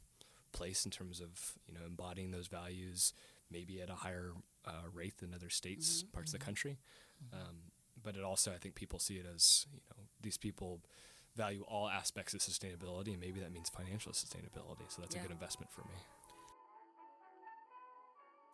[0.54, 3.14] place in terms of you know embodying those values,
[3.52, 4.32] maybe at a higher
[4.66, 6.78] uh, rate than other states, parts of the country.
[7.34, 7.58] Um,
[8.04, 10.82] but it also, I think, people see it as you know these people
[11.36, 14.86] value all aspects of sustainability, and maybe that means financial sustainability.
[14.90, 15.22] So that's Yeah.
[15.22, 15.96] a good investment for me.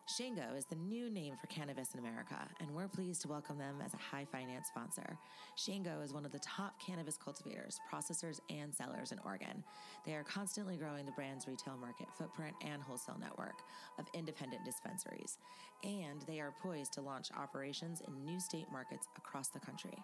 [0.08, 3.82] Shango is the new name for cannabis in America, and we're pleased to welcome them
[3.84, 5.18] as a high finance sponsor.
[5.54, 9.62] Shango is one of the top cannabis cultivators, processors, and sellers in Oregon.
[10.06, 13.60] They are constantly growing the brand's retail market footprint and wholesale network
[13.98, 15.36] of independent dispensaries,
[15.84, 19.98] and they are poised to launch operations in new state markets across the country.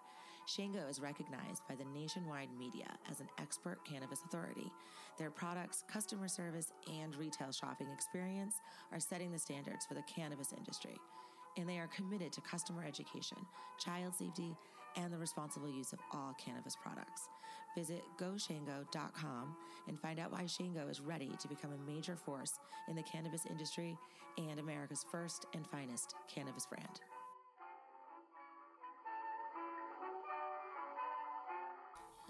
[0.47, 4.71] Shango is recognized by the nationwide media as an expert cannabis authority.
[5.19, 8.57] Their products, customer service, and retail shopping experience
[8.93, 10.97] are setting the standards for the cannabis industry.
[11.57, 13.39] And they are committed to customer education,
[13.79, 14.57] child safety,
[14.97, 17.29] and the responsible use of all cannabis products.
[17.77, 19.57] Visit goshango.com
[19.89, 23.47] and find out why Shango is ready to become a major force in the cannabis
[23.47, 23.97] industry
[24.39, 27.01] and America's first and finest cannabis brand.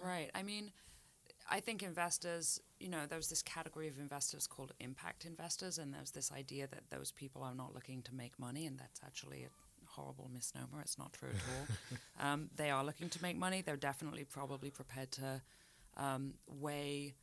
[0.04, 0.30] Right.
[0.34, 0.70] I mean,
[1.50, 6.10] I think investors, you know, there's this category of investors called impact investors, and there's
[6.10, 9.48] this idea that those people are not looking to make money, and that's actually a
[9.86, 10.80] horrible misnomer.
[10.82, 12.26] It's not true at all.
[12.32, 13.62] um, they are looking to make money.
[13.62, 15.40] They're definitely probably prepared to
[15.96, 17.14] um, weigh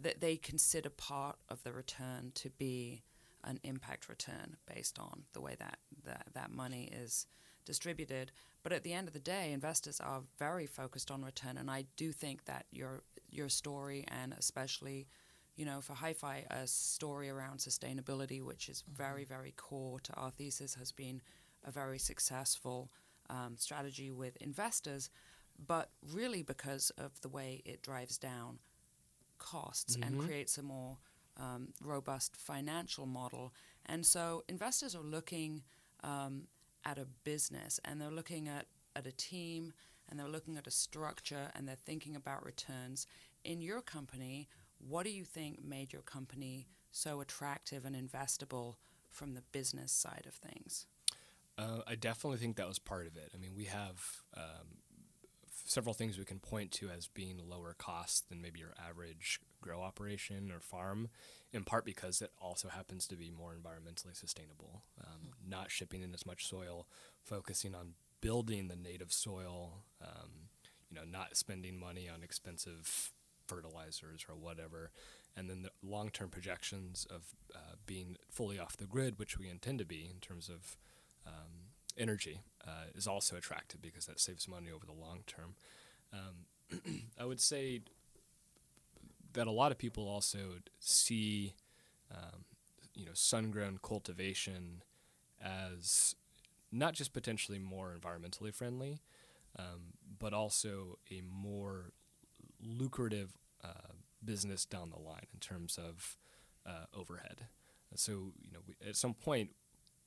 [0.00, 3.02] that they consider part of the return to be
[3.44, 7.26] an impact return based on the way that that, that money is
[7.64, 8.32] distributed.
[8.62, 11.84] But at the end of the day, investors are very focused on return, and I
[11.96, 15.08] do think that your your story and especially
[15.56, 20.30] you know, for Hi-Fi, a story around sustainability, which is very, very core to our
[20.30, 21.22] thesis, has been
[21.64, 22.90] a very successful
[23.30, 25.10] um, strategy with investors,
[25.64, 28.58] but really because of the way it drives down
[29.38, 30.98] costs and creates a more
[31.38, 33.52] um, robust financial model.
[33.86, 35.62] And so investors are looking
[36.02, 36.48] um,
[36.84, 38.66] at a business and they're looking at,
[38.96, 39.72] at a team
[40.08, 43.06] and they're looking at a structure and they're thinking about returns.
[43.44, 44.48] In your company,
[44.86, 48.76] what do you think made your company so attractive and investable
[49.10, 50.86] from the business side of things?
[51.56, 53.30] Uh, I definitely think that was part of it.
[53.32, 54.78] I mean, we have um,
[55.74, 59.82] several things we can point to as being lower cost than maybe your average grow
[59.82, 61.08] operation or farm,
[61.52, 64.84] in part because it also happens to be more environmentally sustainable.
[65.04, 66.86] Um, Not shipping in as much soil,
[67.24, 70.48] focusing on building the native soil, um,
[70.88, 73.12] you know, not spending money on expensive
[73.46, 74.92] fertilizers or whatever.
[75.36, 79.50] And then the long term projections of uh, being fully off the grid, which we
[79.50, 80.76] intend to be in terms of
[81.26, 85.54] um, energy, uh, is also attractive because that saves money over the long term.
[86.12, 87.82] Um, I would say
[89.32, 90.38] that a lot of people also
[90.78, 91.54] see,
[92.10, 92.44] um,
[92.94, 94.82] you know, sun-grown cultivation
[95.42, 96.14] as
[96.72, 99.00] not just potentially more environmentally friendly,
[99.58, 101.92] um, but also a more
[102.60, 103.92] lucrative uh,
[104.24, 106.16] business down the line in terms of
[106.66, 107.46] uh, overhead.
[107.96, 109.50] So, you know, we, at some point,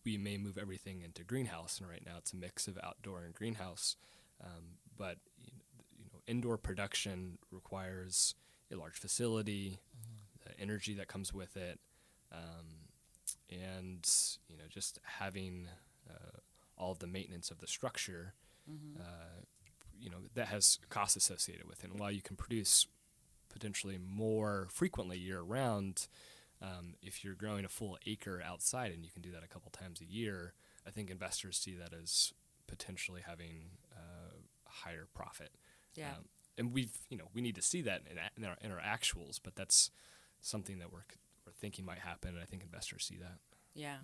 [0.07, 3.33] we may move everything into greenhouse, and right now it's a mix of outdoor and
[3.33, 3.97] greenhouse.
[4.41, 8.33] Um, but you know, indoor production requires
[8.71, 9.79] a large facility,
[10.45, 11.79] the energy that comes with it,
[12.31, 12.87] um,
[13.51, 14.09] and
[14.47, 15.67] you know, just having
[16.09, 16.37] uh,
[16.77, 18.33] all of the maintenance of the structure.
[18.97, 19.41] Uh,
[19.99, 21.89] you know that has costs associated with it.
[21.91, 22.85] And while you can produce
[23.49, 26.07] potentially more frequently year round,
[26.61, 29.71] um, if you're growing a full acre outside and you can do that a couple
[29.71, 30.53] times a year,
[30.85, 32.33] I think investors see that as
[32.67, 35.51] potentially having uh, higher profit.
[35.95, 36.11] Yeah.
[36.17, 36.25] Um,
[36.57, 39.39] and we've you know we need to see that in, in, our, in our actuals,
[39.41, 39.91] but that's
[40.41, 41.05] something that we're
[41.45, 43.37] we're thinking might happen, and I think investors see that.
[43.73, 43.97] Yeah.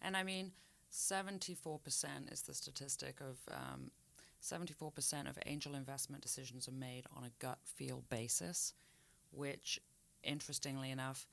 [0.00, 0.52] And I mean,
[0.92, 3.90] 74% is the statistic of um,
[4.42, 8.74] 74% of angel investment decisions are made on a gut feel basis,
[9.32, 9.80] which,
[10.22, 11.26] interestingly enough,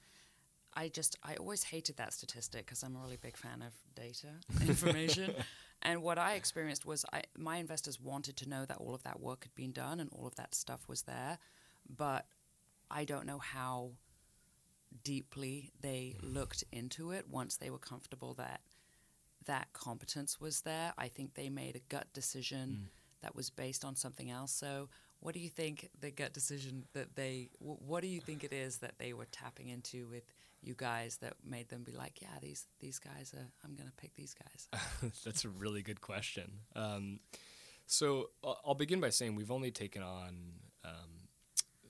[0.76, 4.28] I just, I always hated that statistic because I'm a really big fan of data
[4.68, 5.34] information.
[5.82, 9.20] and what I experienced was I, my investors wanted to know that all of that
[9.20, 11.38] work had been done and all of that stuff was there.
[11.96, 12.26] But
[12.92, 13.92] I don't know how
[15.04, 16.34] deeply they mm.
[16.34, 18.62] looked into it once they were comfortable that
[19.46, 20.94] that competence was there.
[20.98, 23.22] I think they made a gut decision mm.
[23.22, 24.52] that was based on something else.
[24.52, 28.44] So, what do you think the gut decision that they, wh- what do you think
[28.44, 30.34] it is that they were tapping into with
[30.66, 34.16] you guys that made them be like, yeah, these these guys are, I'm gonna pick
[34.16, 35.12] these guys.
[35.26, 36.60] That's a really good question.
[36.76, 37.20] Um,
[37.86, 41.30] so I'll, I'll begin by saying we've only taken on um,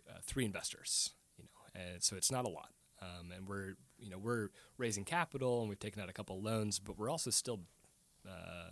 [0.10, 2.70] uh, three investors, you know, and so it's not a lot.
[3.02, 6.80] Um, and we're, you know, we're raising capital and we've taken out a couple loans,
[6.80, 7.60] but we're also still
[8.28, 8.72] uh,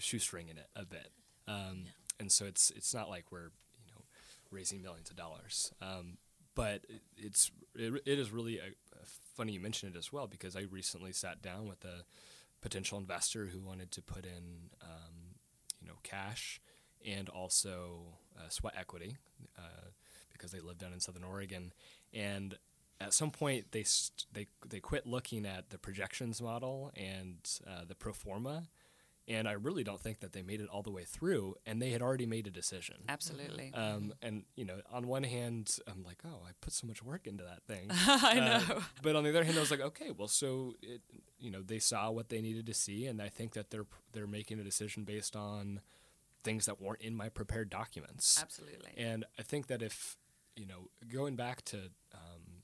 [0.00, 1.10] shoestringing it a bit.
[1.48, 1.86] Um,
[2.20, 4.04] And so it's it's not like we're, you know,
[4.50, 5.72] raising millions of dollars.
[5.80, 6.18] Um,
[6.54, 6.82] but
[7.16, 8.66] it's it, it is really a,
[9.00, 12.04] a funny you mention it as well because I recently sat down with a
[12.60, 15.36] potential investor who wanted to put in um,
[15.80, 16.60] you know cash
[17.04, 19.16] and also uh, sweat equity
[19.58, 19.90] uh,
[20.32, 21.72] because they live down in Southern Oregon.
[22.12, 22.56] And
[23.00, 27.36] at some point they st- they they quit looking at the projections model and
[27.66, 28.68] uh, the pro forma
[29.28, 31.90] and I really don't think that they made it all the way through and they
[31.90, 33.72] had already made a decision Absolutely.
[33.74, 37.26] um, and you know, on one hand, I'm like, oh, I put so much work
[37.26, 37.88] into that thing.
[37.90, 38.82] I Uh, know.
[39.02, 41.00] but on the other hand, I was like, okay, well, so it,
[41.38, 44.26] you know, they saw what they needed to see, and I think that they're they're
[44.26, 45.80] making a decision based on
[46.44, 48.40] things that weren't in my prepared documents.
[48.42, 48.90] Absolutely.
[48.96, 50.16] And I think that if
[50.56, 51.78] you know, going back to
[52.12, 52.62] um,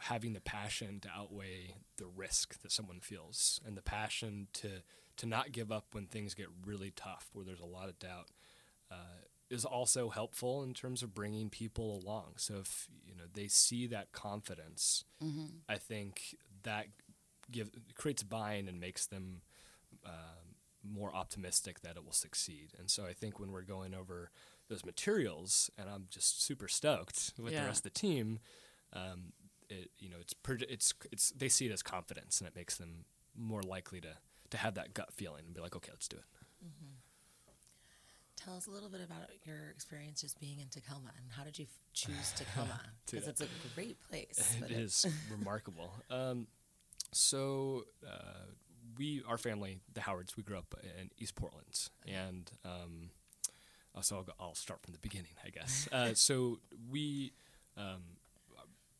[0.00, 4.82] having the passion to outweigh the risk that someone feels, and the passion to
[5.16, 8.28] to not give up when things get really tough, where there's a lot of doubt,
[8.90, 12.34] uh, is also helpful in terms of bringing people along.
[12.36, 15.04] So if you know they see that confidence,
[15.68, 16.86] I think that
[17.50, 19.42] give creates buy-in and makes them
[20.04, 22.72] um, more optimistic that it will succeed.
[22.78, 24.30] And so I think when we're going over
[24.68, 27.60] those materials, and I'm just super stoked with Yeah.
[27.60, 28.40] the rest of the team,
[28.92, 29.32] um,
[29.68, 30.34] it you know it's
[30.68, 33.04] it's it's they see it as confidence, and it makes them
[33.36, 34.16] more likely to
[34.50, 36.24] to have that gut feeling and be like, okay, let's do it.
[38.36, 41.58] Tell us a little bit about your experience just being in Takilma and how did
[41.58, 42.78] you f- choose Takilma?
[43.10, 44.56] Because it's a great place.
[44.62, 45.92] it is remarkable.
[46.10, 46.46] Um,
[47.12, 48.44] so uh,
[48.98, 53.10] we, our family, the Howards, we grew up in East Portland, and um,
[53.96, 55.88] uh, so I'll, go, I'll start from the beginning, I guess.
[55.96, 56.58] Uh, so
[56.90, 57.32] we,
[57.76, 58.02] um,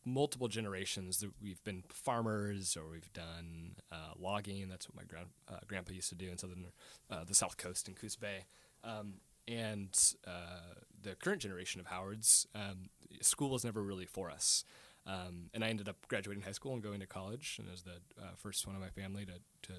[0.06, 4.68] multiple generations that we've been farmers or we've done uh, logging.
[4.68, 6.66] That's what my grand, uh, grandpa used to do in southern,
[7.10, 8.44] uh, the South Coast in Coos Bay.
[8.84, 9.14] Um,
[9.48, 12.88] and uh, the current generation of Howards, um,
[13.20, 14.64] school was never really for us.
[15.06, 18.00] Um, and I ended up graduating high school and going to college, and as the
[18.20, 19.34] uh, first one of my family to,
[19.70, 19.72] to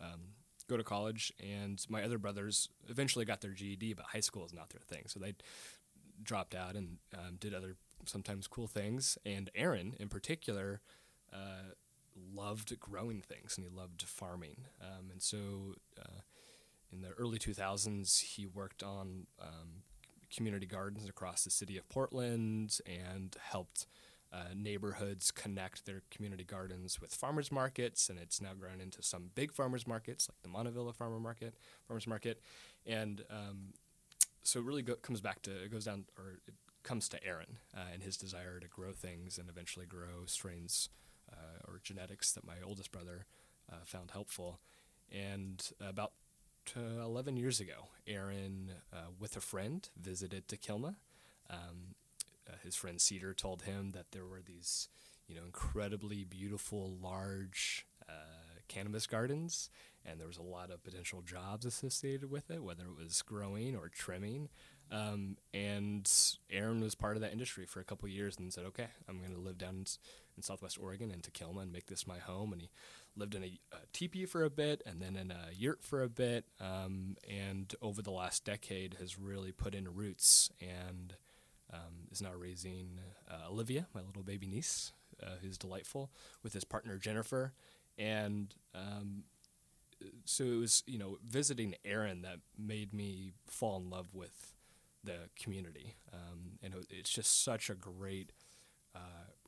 [0.00, 0.20] um,
[0.68, 1.32] go to college.
[1.40, 5.04] And my other brothers eventually got their GED, but high school is not their thing,
[5.06, 5.34] so they
[6.22, 7.76] dropped out and um, did other
[8.08, 9.18] sometimes cool things.
[9.24, 10.80] And Aaron, in particular,
[11.32, 11.74] uh,
[12.34, 14.66] loved growing things and he loved farming.
[14.80, 16.20] Um, and so, uh,
[16.90, 19.82] in the early 2000s, he worked on um,
[20.34, 23.86] community gardens across the city of Portland and helped
[24.32, 28.08] uh, neighborhoods connect their community gardens with farmers markets.
[28.08, 31.54] And it's now grown into some big farmers markets, like the Montavilla Farmer Market,
[31.86, 32.40] Farmers Market.
[32.86, 33.74] And um,
[34.42, 36.54] so it really go- comes back to it goes down or it
[36.88, 40.88] comes to Aaron uh, and his desire to grow things and eventually grow strains
[41.30, 43.26] uh, or genetics that my oldest brother
[43.70, 44.58] uh, found helpful.
[45.12, 46.12] And about
[46.64, 48.70] t- 11 years ago, Aaron,
[49.20, 50.94] with a friend, visited Takilma.
[51.50, 51.94] Um,
[52.48, 54.88] uh, his friend Cedar told him that there were these,
[55.26, 57.86] you know, incredibly beautiful, large
[58.68, 59.70] cannabis gardens,
[60.04, 63.74] and there was a lot of potential jobs associated with it, whether it was growing
[63.74, 64.48] or trimming.
[64.90, 66.10] Um, and
[66.50, 69.34] Aaron was part of that industry for a couple years and said, okay, I'm going
[69.34, 69.86] to live down in,
[70.36, 72.52] in Southwest Oregon in Takilma and make this my home.
[72.52, 72.70] And he
[73.16, 76.08] lived in a, a teepee for a bit and then in a yurt for a
[76.08, 76.46] bit.
[76.60, 81.14] Um, and over the last decade has really put in roots and
[81.72, 86.10] um, is now raising uh, Olivia, my little baby niece, uh, who's delightful,
[86.42, 87.52] with his partner Jennifer.
[87.98, 89.24] And um,
[90.24, 94.54] so it was, you know, visiting Aaron that made me fall in love with
[95.04, 95.96] the community.
[96.12, 98.32] Um, and it's just such a great
[98.94, 98.98] uh,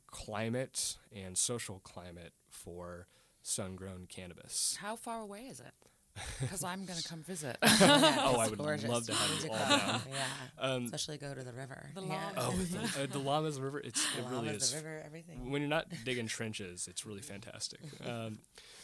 [0.07, 3.07] climate and social climate for
[3.41, 4.77] sun grown cannabis.
[4.81, 5.73] How far away is it?
[6.41, 7.57] Because I'm going to come visit.
[7.63, 8.89] Oh, I would gorgeous.
[8.89, 9.77] love to have you to all go.
[9.77, 10.01] down.
[10.11, 10.17] Yeah.
[10.59, 11.89] Um, Especially go to the river.
[11.95, 12.07] The yeah.
[12.07, 12.33] llama.
[12.37, 15.49] Oh, the, uh, the Llamas River, it's, The it really is the river, everything.
[15.51, 17.79] when you're not digging trenches, it's really fantastic.
[18.05, 18.39] Um,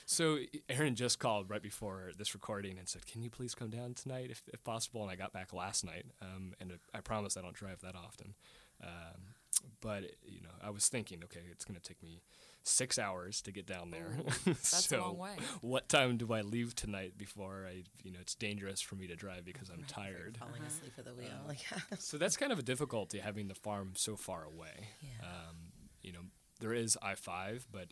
[0.09, 0.37] so
[0.69, 4.29] Aaron just called right before this recording and said, "Can you please come down tonight,
[4.31, 7.53] if, if possible?" And I got back last night, um, and I promise I don't
[7.53, 8.33] drive that often.
[8.81, 9.33] Um,
[9.81, 12.21] but you know, I was thinking, okay, it's going to take me
[12.63, 14.15] six hours to get down there.
[14.45, 15.35] That's so a long way.
[15.61, 19.15] what time do I leave tonight before I, you know, it's dangerous for me to
[19.15, 20.37] drive because I'm Right, tired.
[20.37, 21.27] Falling asleep at the wheel.
[21.43, 21.59] Uh, like,
[21.99, 24.89] So that's kind of a difficulty having the farm so far away.
[25.01, 25.27] Yeah.
[25.27, 25.55] Um,
[26.01, 26.21] you know,
[26.59, 27.87] there is I five, but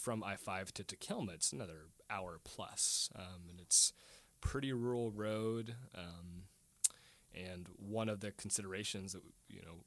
[0.00, 3.92] from I five to Takilma, it's another hour plus, um, and it's
[4.40, 5.74] pretty rural road.
[5.96, 6.44] Um,
[7.34, 9.84] and one of the considerations that you know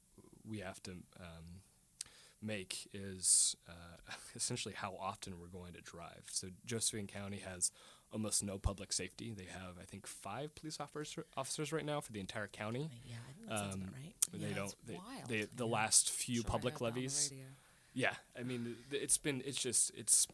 [0.47, 1.61] we have to um,
[2.41, 6.23] make is uh, essentially how often we're going to drive.
[6.31, 7.71] So Josephine County has
[8.11, 9.33] almost no public safety.
[9.35, 12.91] They have, I think, five police officer, officers right now for the entire county.
[13.05, 14.13] yeah, I think that sounds Um, about right.
[14.33, 14.75] They Yeah, don't.
[14.85, 15.27] They, wild.
[15.29, 17.31] they the last few Sure, public heard on the levies.
[17.95, 18.09] Radio.
[18.09, 19.41] Yeah, I mean, it's been.
[19.45, 19.91] It's just.
[19.95, 20.27] It's.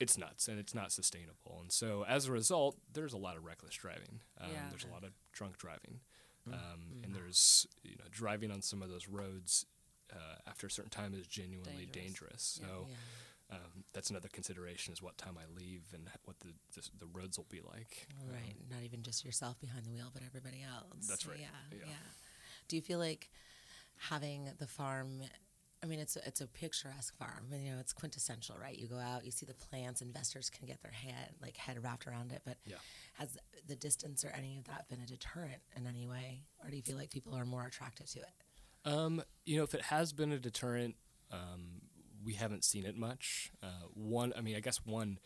[0.00, 1.58] It's nuts and it's not sustainable.
[1.60, 4.18] And so as a result, there's a lot of reckless driving.
[4.40, 4.68] Um, Yeah.
[4.68, 6.00] There's a lot of drunk driving,
[6.52, 9.64] um, and there's you know driving on some of those roads
[10.12, 12.54] uh, after a certain time is genuinely dangerous.
[12.54, 12.58] Dangerous.
[12.60, 12.66] Yeah.
[12.66, 13.56] So Yeah.
[13.58, 17.38] um, that's another consideration is what time I leave and what the the, the roads
[17.38, 18.08] will be like.
[18.28, 18.56] Right.
[18.68, 21.06] Not even just yourself behind the wheel, but everybody else.
[21.06, 21.38] That's right.
[21.38, 21.46] Yeah,
[21.78, 21.84] Yeah.
[21.86, 21.94] yeah.
[22.66, 23.30] Do you feel like
[24.10, 25.22] having the farm?
[25.82, 27.46] I mean, it's a, it's a picturesque farm.
[27.52, 28.78] You know, it's quintessential, right?
[28.78, 30.00] You go out, you see the plants.
[30.00, 32.42] Investors can get their head like head wrapped around it.
[32.44, 32.76] But Yeah.
[33.14, 36.76] has the distance or any of that been a deterrent in any way, or do
[36.76, 38.30] you feel like people are more attracted to it?
[38.84, 40.96] Um, you know, if it has been a deterrent,
[41.30, 41.82] um,
[42.24, 43.50] we haven't seen it much.
[43.62, 45.18] Uh, one, I mean, I guess one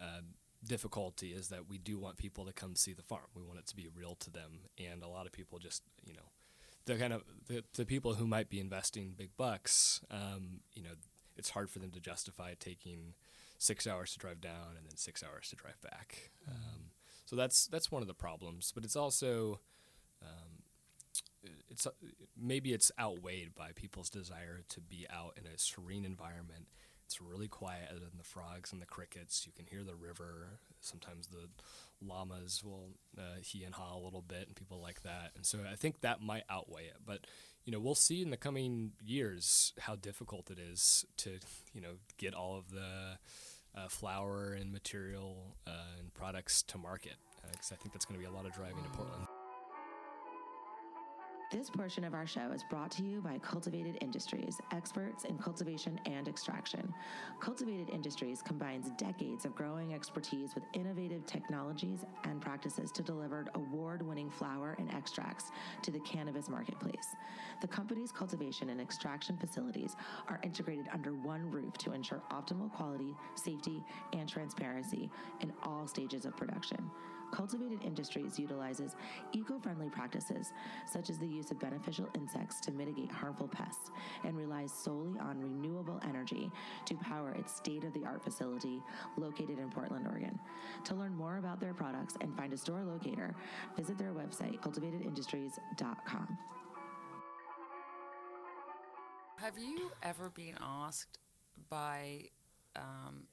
[0.00, 0.20] uh,
[0.64, 3.26] difficulty is that we do want people to come see the farm.
[3.34, 6.14] We want it to be real to them, and a lot of people just, you
[6.14, 6.28] know,
[6.86, 10.90] the kind of the, the people who might be investing big bucks, um, you know,
[11.36, 13.14] it's hard for them to justify taking
[13.58, 16.30] six hours to drive down and then six hours to drive back.
[16.48, 16.90] Um,
[17.24, 19.60] so that's that's one of the problems, but it's also
[20.22, 20.62] um,
[21.70, 21.90] it's uh,
[22.40, 26.66] maybe it's outweighed by people's desire to be out in a serene environment.
[27.06, 29.46] It's really quiet other than the frogs and the crickets.
[29.46, 30.60] You can hear the river.
[30.80, 31.48] Sometimes the
[32.00, 35.32] llamas will uh, and ha a little bit, and people like that.
[35.36, 36.96] And so I think that might outweigh it.
[37.04, 37.26] But
[37.64, 41.38] you know, we'll see in the coming years how difficult it is to
[41.72, 43.18] you know get all of the
[43.76, 47.16] uh, flower and material uh, and products to market.
[47.50, 49.26] Because I think that's going to be a lot of driving to Portland.
[51.50, 56.00] This portion of our show is brought to you by Cultivated Industries, experts in cultivation
[56.06, 56.92] and extraction.
[57.38, 64.02] Cultivated Industries combines decades of growing expertise with innovative technologies and practices to deliver award
[64.02, 67.14] winning flower and extracts to the cannabis marketplace.
[67.60, 69.94] The company's cultivation and extraction facilities
[70.28, 76.24] are integrated under one roof to ensure optimal quality, safety, and transparency in all stages
[76.24, 76.90] of production.
[77.32, 78.96] Cultivated Industries utilizes
[79.32, 80.52] eco friendly practices,
[80.86, 83.90] such as the use of beneficial insects to mitigate harmful pests,
[84.24, 86.50] and relies solely on renewable energy
[86.86, 88.82] to power its state of the art facility
[89.16, 90.38] located in Portland, Oregon.
[90.84, 93.34] To learn more about their products and find a store locator,
[93.76, 96.38] visit their website, cultivatedindustries.com.
[99.36, 101.18] Have you ever been asked
[101.68, 102.30] by?
[102.76, 103.24] Um,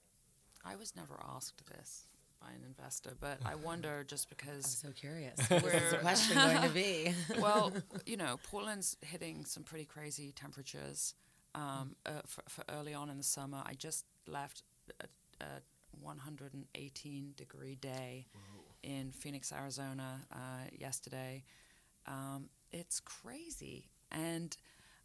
[0.66, 2.08] I was never asked this
[2.42, 4.66] by an investor, but I wonder just I'm because.
[4.66, 5.40] so curious.
[5.50, 7.14] What is the question going to be?
[7.40, 7.72] well,
[8.06, 11.14] you know, Portland's hitting some pretty crazy temperatures
[11.54, 13.62] um, uh, for, for early on in the summer.
[13.66, 14.64] I just left
[15.00, 15.06] a,
[15.44, 15.62] a
[16.02, 18.26] 118 degree day
[18.84, 21.44] in Phoenix, Arizona uh, yesterday.
[22.08, 23.90] Um, it's crazy.
[24.12, 24.56] And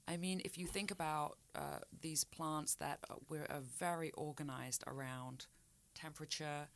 [0.08, 4.84] I mean, if you think about uh, these plants that uh, we're are very organized
[4.86, 5.46] around
[5.94, 6.68] temperature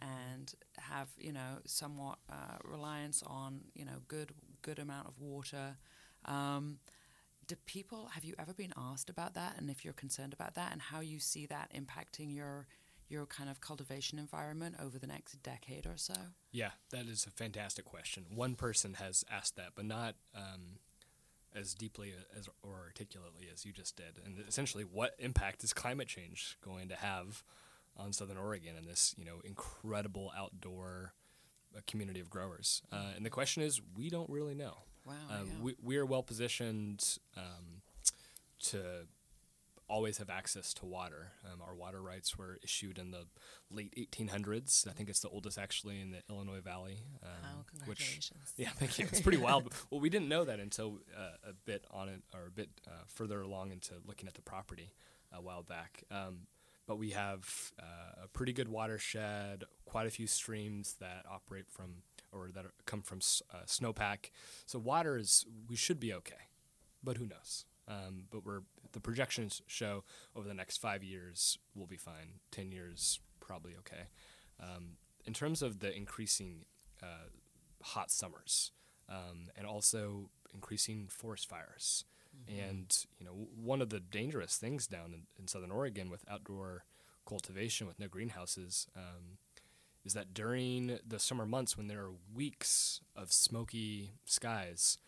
[0.00, 4.32] and have you know somewhat uh, reliance on you know good
[4.62, 5.76] good amount of water.
[6.24, 6.78] Um,
[7.46, 10.72] do people have you ever been asked about that, and if you're concerned about that,
[10.72, 12.66] and how you see that impacting your
[13.08, 16.14] your kind of cultivation environment over the next decade or so?
[16.52, 18.26] Yeah, that is a fantastic question.
[18.34, 20.78] One person has asked that, but not um,
[21.54, 24.20] as deeply as or articulately as you just did.
[24.24, 27.42] And essentially, what impact is climate change going to have
[27.98, 31.14] on Southern Oregon and this, you know, incredible outdoor
[31.76, 32.82] uh, community of growers?
[32.92, 34.78] Uh, and the question is, we don't really know.
[35.04, 35.52] Wow, Um, yeah.
[35.62, 37.82] we, we are well positioned um,
[38.64, 39.06] to
[39.90, 41.28] always have access to water.
[41.50, 43.24] Um, our water rights were issued in the
[43.70, 44.86] late 1800s.
[44.86, 46.98] I think it's the oldest actually in the Illinois Valley.
[47.22, 48.52] Um, Oh, which- congratulations.
[48.58, 49.06] yeah, thank you.
[49.10, 49.72] It's pretty wild.
[49.90, 52.90] Well, we didn't know that until uh, a bit on it, or a bit uh,
[53.06, 54.92] further along into looking at the property
[55.32, 56.04] a while back.
[56.10, 56.40] Um,
[56.88, 62.02] but we have uh, a pretty good watershed, quite a few streams that operate from
[62.32, 63.18] or that come from
[63.52, 64.30] uh, snowpack.
[64.66, 66.48] So water is we should be okay,
[67.04, 67.66] but who knows?
[67.86, 68.62] Um, but we're
[68.92, 70.02] the projections show
[70.34, 72.40] over the next five years we'll be fine.
[72.50, 74.08] Ten years probably okay.
[74.58, 76.64] Um, in terms of the increasing
[77.02, 77.28] uh,
[77.82, 78.72] hot summers
[79.10, 82.04] um, and also increasing forest fires.
[82.46, 86.24] And you know, w- one of the dangerous things down in, in Southern Oregon with
[86.30, 86.84] outdoor
[87.26, 89.38] cultivation with no greenhouses um,
[90.04, 94.98] is that during the summer months when there are weeks of smoky skies,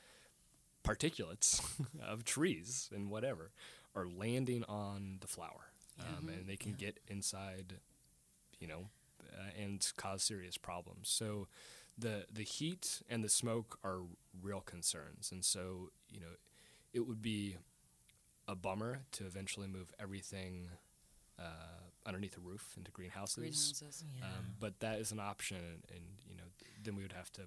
[0.85, 1.61] particulates
[2.03, 3.51] of trees and whatever
[3.95, 7.75] are landing on the flower, um, and they can get inside,
[8.59, 8.87] you know,
[9.33, 11.09] uh, and cause serious problems.
[11.09, 11.49] So,
[11.99, 14.01] the the heat and the smoke are
[14.43, 16.29] real concerns, and so you know,
[16.93, 17.57] it would be
[18.49, 20.69] a bummer to eventually move everything
[21.39, 21.43] uh,
[22.05, 23.37] underneath the roof into greenhouses.
[23.37, 24.05] Greenhouses.
[24.19, 24.27] Yeah.
[24.27, 26.45] Um, but that is an option, and you know,
[26.83, 27.43] then we would have to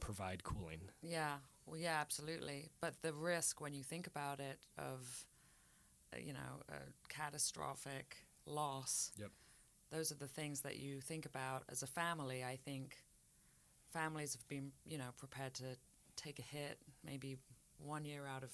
[0.00, 0.80] provide cooling.
[1.02, 1.34] Yeah,
[1.66, 2.70] well, yeah, absolutely.
[2.80, 5.26] But the risk, when you think about it, of
[6.12, 8.16] uh, you know a catastrophic
[8.46, 9.12] loss.
[9.18, 9.30] Yep.
[9.90, 12.42] Those are the things that you think about as a family.
[12.42, 12.96] I think
[13.92, 15.76] families have been, you know, prepared to
[16.16, 17.36] take a hit, maybe
[17.84, 18.50] one year out of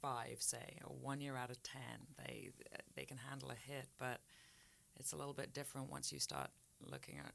[0.00, 2.06] five, say, or one year out of ten.
[2.18, 2.50] They
[2.96, 4.20] they can handle a hit, but
[4.98, 6.50] it's a little bit different once you start
[6.90, 7.32] looking at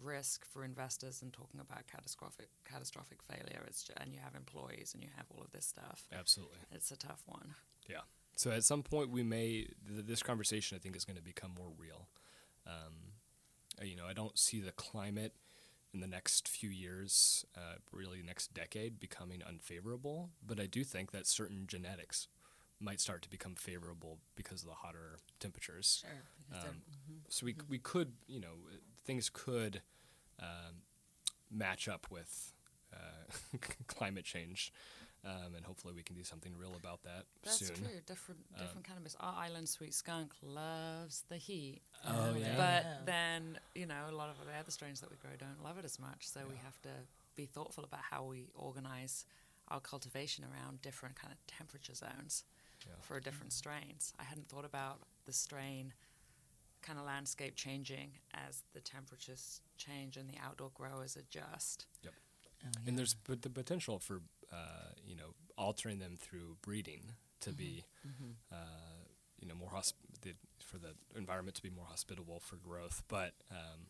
[0.00, 3.64] risk for investors and talking about catastrophic catastrophic failure.
[3.66, 6.06] It's ju- and you have employees and you have all of this stuff.
[6.16, 6.58] Absolutely.
[6.72, 7.54] It's a tough one.
[7.88, 8.02] Yeah.
[8.36, 11.52] So at some point, we may th- this conversation I think is going to become
[11.56, 12.08] more real.
[12.66, 13.12] Um,
[13.82, 15.32] you know, I don't see the climate
[15.92, 20.30] in the next few years, uh, really next decade, becoming unfavorable.
[20.46, 22.28] But I do think that certain genetics
[22.78, 26.02] might start to become favorable because of the hotter temperatures.
[26.02, 26.22] Sure.
[26.48, 26.82] because they're- Um,
[27.28, 29.82] So we we could you know uh, things could
[30.38, 30.82] um,
[31.50, 32.52] match up with
[32.92, 34.72] uh, climate change.
[35.22, 37.76] um, and hopefully we can do something real about that That's soon.
[37.76, 38.00] true.
[38.06, 39.14] Different different cannabis.
[39.20, 41.82] Our island sweet skunk loves the heat.
[42.06, 42.56] Oh yeah.
[42.56, 42.98] But Yeah.
[43.84, 45.84] Then, you know, a lot of the other strains that we grow don't love it
[45.84, 46.26] as much.
[46.28, 46.88] So we have to
[47.36, 49.24] be thoughtful about how we organize
[49.68, 52.44] our cultivation around different kind of temperature zones
[52.86, 52.94] Yeah.
[53.00, 54.12] for different strains.
[54.18, 55.92] I hadn't thought about the strain
[56.82, 61.86] kind of landscape changing as the temperatures change and the outdoor growers adjust.
[62.06, 62.10] Oh,
[62.86, 64.20] And there's but the potential for
[64.52, 68.30] uh, you know altering them through breeding to be Mm-hmm.
[68.52, 69.04] uh,
[69.38, 69.92] you know more hosp-
[70.22, 73.86] the, for the environment to be more hospitable for growth, but um,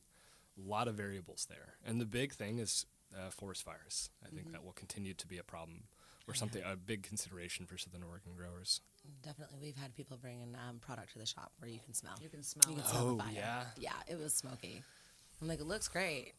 [0.59, 1.75] a lot of variables there.
[1.85, 4.11] And the big thing is uh, forest fires.
[4.23, 4.37] I Mm-hmm.
[4.37, 5.85] think that will continue to be a problem
[6.29, 8.81] or something a big consideration for Southern Oregon growers.
[9.23, 12.13] Definitely, we've had people bring in um, product to the shop where you can smell.
[12.23, 13.33] You can smell You can smell Oh, the fire.
[13.35, 13.65] yeah?
[13.79, 14.83] yeah, it was smoky.
[15.41, 16.35] I'm like, it looks great,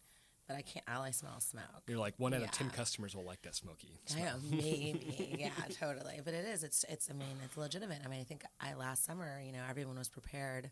[0.47, 0.85] but I can't.
[0.93, 1.63] All I smell is smoke.
[1.87, 3.99] You're like one out of ten customers will like that smoky.
[4.09, 4.23] I smell.
[4.25, 6.19] know, maybe, yeah, totally.
[6.23, 6.63] But it is.
[6.63, 6.83] It's.
[6.89, 7.09] It's.
[7.09, 7.99] I mean, it's legitimate.
[8.05, 10.71] I mean, I think I last summer, you know, everyone was prepared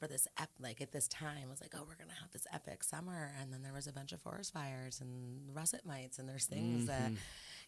[0.00, 0.26] for this.
[0.40, 3.52] Ep- like at this time, was like, oh, we're gonna have this epic summer, and
[3.52, 7.10] then there was a bunch of forest fires and russet mites, and there's things that,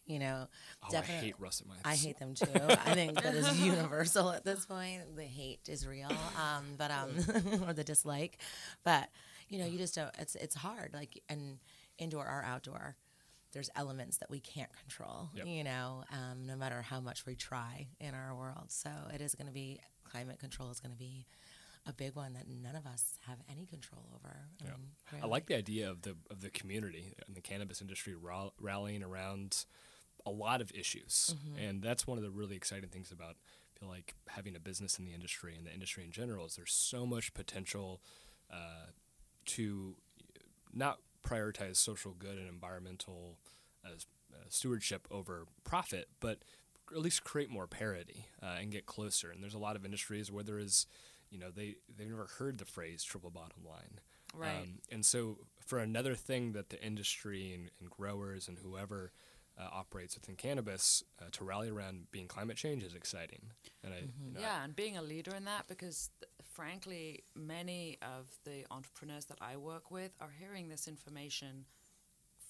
[0.05, 0.47] you know,
[0.83, 1.27] Oh, I definitely.
[1.27, 1.81] hate russet mites.
[1.85, 2.47] I hate them too.
[2.55, 5.15] I think that is universal at this point.
[5.15, 7.09] The hate is real, um, but um,
[7.67, 8.37] or the dislike,
[8.83, 9.09] but
[9.49, 10.11] you know, you just don't.
[10.19, 10.91] It's it's hard.
[10.93, 11.59] Like and
[11.97, 12.95] indoor or outdoor,
[13.53, 15.29] there's elements that we can't control.
[15.35, 15.45] Yep.
[15.47, 18.65] You know, um, no matter how much we try in our world.
[18.69, 19.79] So it is going to be
[20.09, 21.25] climate control is going to be
[21.85, 24.35] a big one that none of us have any control over.
[24.61, 24.71] I, Yeah.
[25.13, 28.49] mean, I like the idea of the of the community and the cannabis industry ra-
[28.59, 29.65] rallying around
[30.25, 31.57] a lot of issues, Mm-hmm.
[31.59, 33.35] and that's one of the really exciting things about
[33.75, 36.55] I feel like having a business in the industry and the industry in general is
[36.57, 38.01] there's so much potential
[38.51, 38.87] uh,
[39.47, 39.95] to
[40.73, 43.37] not prioritize social good and environmental
[43.85, 43.89] uh,
[44.33, 46.39] uh, stewardship over profit, but
[46.91, 49.29] at least create more parity uh, and get closer.
[49.31, 50.85] And there's a lot of industries where there is,
[51.29, 53.99] you know, they they've never heard the phrase triple bottom line.
[54.33, 54.55] Right.
[54.61, 59.11] Um, and so for another thing that the industry and, and growers and whoever
[59.59, 63.41] uh, operates within cannabis uh, to rally around being climate change is exciting.
[63.83, 67.23] And I, you know, I- Yeah, and being a leader in that because, th- frankly,
[67.35, 71.65] many of the entrepreneurs that I work with are hearing this information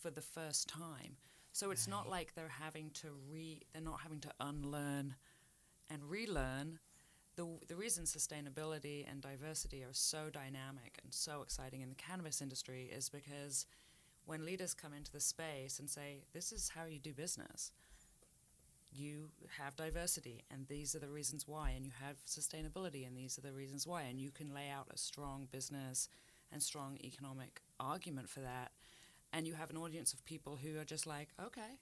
[0.01, 1.17] for the first time.
[1.51, 5.15] So it's not like they're having to re, they're not having to unlearn
[5.91, 6.79] and relearn.
[7.35, 12.41] The, the reason sustainability and diversity are so dynamic and so exciting in the cannabis
[12.41, 13.65] industry is because
[14.25, 17.73] when leaders come into the space and say, this is how you do business,
[18.97, 23.37] you have diversity and these are the reasons why and you have sustainability and these
[23.37, 26.09] are the reasons why and you can lay out a strong business
[26.51, 28.71] and strong economic argument for that
[29.33, 31.79] and you have an audience of people who are just like okay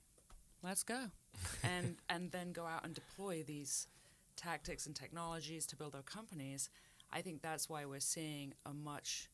[0.66, 1.06] let's go.
[1.64, 3.88] And and then go out and deploy these
[4.36, 6.70] tactics and technologies to build their companies.
[7.12, 9.30] I think that's why we're seeing a much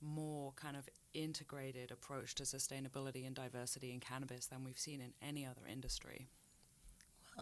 [0.00, 5.12] more kind of integrated approach to sustainability and diversity in cannabis than we've seen in
[5.26, 6.28] any other industry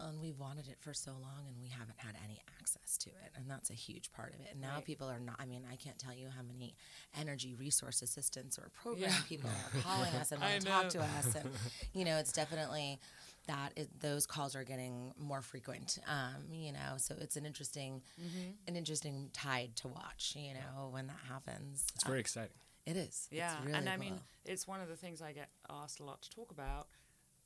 [0.07, 3.31] and we've wanted it for so long, and we haven't had any access to it,
[3.35, 4.47] and that's a huge part of it.
[4.51, 4.85] And now Right.
[4.85, 5.35] people are not.
[5.39, 6.75] I mean, I can't tell you how many
[7.19, 9.21] energy resource assistants or program Yeah.
[9.27, 11.49] people are calling us and want to talk to us, and
[11.93, 12.99] you know, it's definitely
[13.47, 15.97] that is, those calls are getting more frequent.
[16.07, 18.51] Um, you know, so it's an interesting, Mm-hmm.
[18.67, 20.35] an interesting tide to watch.
[20.37, 22.55] You know, when that happens, it's very exciting.
[22.85, 23.27] it is.
[23.31, 26.03] Yeah, it's really and I mean, it's one of the things I get asked a
[26.03, 26.87] lot to talk about,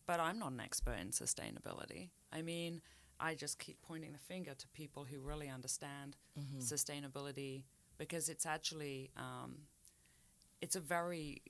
[0.06, 2.10] but I'm not an expert in sustainability.
[2.32, 2.82] I mean,
[3.20, 6.60] I just keep pointing the finger to people who really understand Mm-hmm.
[6.60, 7.64] sustainability
[8.00, 9.68] because it's actually, um,
[10.62, 11.42] it's a very,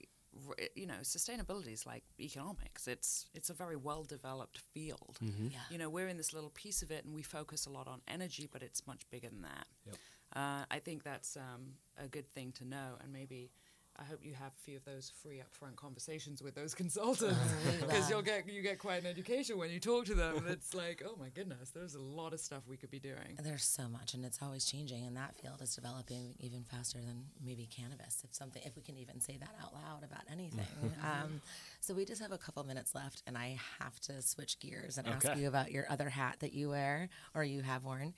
[0.76, 2.86] you know, sustainability is like economics.
[2.88, 5.18] It's it's a very well developed field.
[5.24, 5.48] Mm-hmm.
[5.52, 5.60] Yeah.
[5.70, 8.02] You know, we're in this little piece of it, and we focus a lot on
[8.10, 9.68] energy, but it's much bigger than that.
[9.86, 9.96] Yep.
[10.36, 13.52] Uh, I think that's um, a good thing to know, and maybe
[14.00, 17.38] I hope you have a few of those free upfront conversations with those consultants
[17.80, 20.46] because you'll get you get quite an education when you talk to them.
[20.48, 23.38] It's like, oh my goodness, there's a lot of stuff we could be doing.
[23.42, 27.26] There's so much, and it's always changing, and that field is developing even faster than
[27.44, 28.24] maybe cannabis.
[28.24, 30.66] If something, if we can even say that out loud about anything.
[31.04, 31.42] um,
[31.80, 35.08] so we just have a couple minutes left, and I have to switch gears and
[35.08, 38.14] ask you about your other hat that you wear or you have worn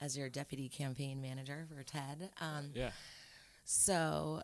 [0.00, 2.30] as your deputy campaign manager for TED.
[2.40, 2.90] Um, Yeah.
[3.64, 4.42] so.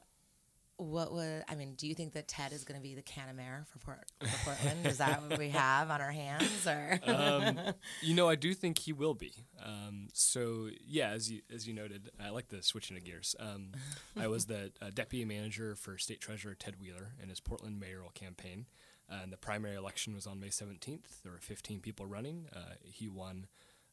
[0.76, 1.74] What would I mean?
[1.74, 4.86] Do you think that Ted is going to be the Canamair for, Port, for Portland?
[4.86, 7.58] is that what we have on our hands, or um,
[8.02, 9.32] you know, I do think he will be.
[9.64, 13.36] Um, so yeah, as you as you noted, I like the switching of gears.
[13.38, 13.72] Um,
[14.16, 18.10] I was the uh, deputy manager for State Treasurer Ted Wheeler in his Portland mayoral
[18.10, 18.66] campaign.
[19.10, 21.22] Uh, and the primary election was on May 17th.
[21.22, 22.46] There were 15 people running.
[22.54, 23.46] Uh, he won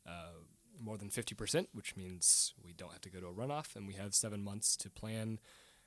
[0.08, 0.32] uh,
[0.80, 3.94] more than 50%, which means we don't have to go to a runoff, and we
[3.96, 5.40] have seven months to plan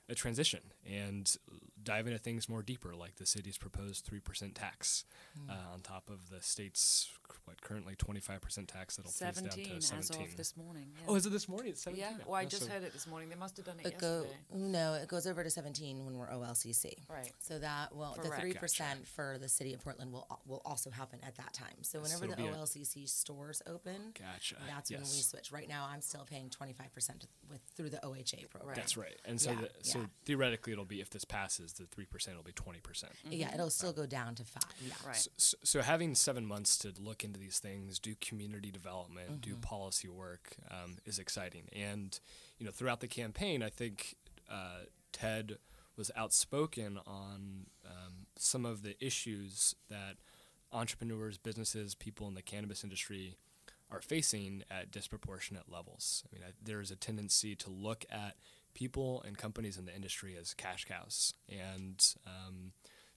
[0.07, 1.35] a transition and
[1.83, 5.03] dive into things more deeper, like the city's proposed 3% tax
[5.37, 5.49] Hmm.
[5.49, 7.09] uh, on top of the state's
[7.45, 10.21] what currently 25% tax that'll phase down to 17 to as 17.
[10.29, 10.93] of this morning.
[10.97, 11.05] Yeah.
[11.09, 11.71] Oh, is it this morning?
[11.73, 12.17] It's 17 yeah.
[12.17, 12.23] now.
[12.25, 13.29] Well, I Oh, just so- heard it this morning.
[13.29, 14.39] They must have done it, It go yesterday.
[14.63, 17.03] no, it goes over to 17 when we're OLCC.
[17.09, 17.31] Right.
[17.39, 21.19] So that well, the three percent for the city of Portland will will also happen
[21.23, 21.83] at that time.
[21.83, 24.55] So whenever it'll the be a- OLCC stores open, Gotcha.
[24.67, 25.51] that's when we switch.
[25.51, 28.69] Right now, I'm still paying 25 percent with through the OHA program.
[28.69, 28.75] Right.
[28.75, 29.19] That's right.
[29.25, 30.07] And so, Yeah, the, so yeah.
[30.25, 33.13] theoretically, it'll be if this passes, the three percent will be twenty percent.
[33.29, 34.63] Yeah, it'll still go down to five.
[34.81, 34.93] Yeah.
[34.93, 35.07] Mm-hmm.
[35.07, 35.27] Right.
[35.37, 39.51] So, so having seven months to look into these things, do community development, Mm-hmm.
[39.51, 41.69] do policy work um, is exciting.
[41.73, 42.19] And
[42.59, 44.15] you know, throughout the campaign, I think
[44.51, 45.57] uh, Ted
[45.97, 50.17] was outspoken on um, some of the issues that
[50.71, 53.37] entrepreneurs, businesses, people in the cannabis industry
[53.89, 56.23] are facing at disproportionate levels.
[56.25, 58.35] I mean, I, there is a tendency to look at
[58.75, 62.73] people and companies in the industry as cash cows and um,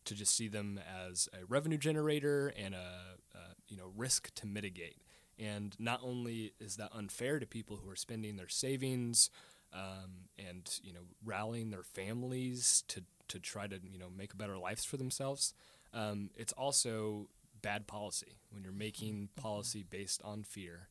[0.07, 4.47] to just see them as a revenue generator and a, a you know risk to
[4.47, 5.03] mitigate.
[5.39, 9.31] And not only is that unfair to people who are spending their savings
[9.75, 14.57] um, and you know rallying their families to to try to you know make better
[14.57, 15.53] lives for themselves,
[15.93, 17.29] um, it's also
[17.61, 20.89] bad policy when you're making policy based on fear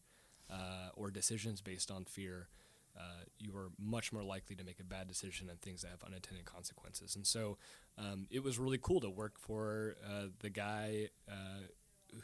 [0.51, 2.49] uh, or decisions based on fear.
[2.97, 6.03] Uh, you are much more likely to make a bad decision and things that have
[6.03, 7.15] unintended consequences.
[7.15, 7.57] And so,
[7.97, 11.67] um, it was really cool to work for uh, the guy uh,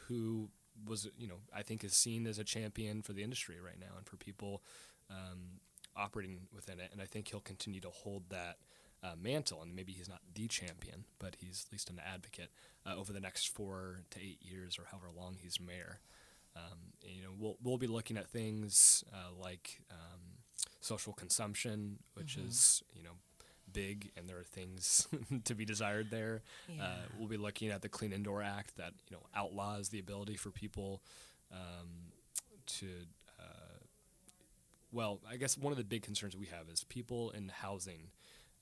[0.08, 0.48] who
[0.88, 3.96] was, you know, I think is seen as a champion for the industry right now
[3.96, 4.62] and for people
[5.10, 5.60] um,
[5.96, 6.90] operating within it.
[6.92, 8.56] And I think he'll continue to hold that
[9.02, 9.62] uh, mantle.
[9.62, 12.50] And maybe he's not the champion, but he's at least an advocate
[12.84, 16.00] uh, over the next four to eight years or however long he's mayor.
[16.56, 20.20] Um, and, you know, we'll we'll be looking at things uh, like um,
[20.80, 23.12] social consumption, which is you know
[23.72, 25.06] big, and there are things
[25.44, 26.42] to be desired there.
[26.80, 30.36] Uh, we'll be looking at the Clean Indoor Act that you know outlaws the ability
[30.36, 31.02] for people
[31.52, 31.88] um,
[32.66, 32.86] to.
[33.38, 33.78] Uh,
[34.92, 38.10] well, I guess one of the big concerns we have is people in housing.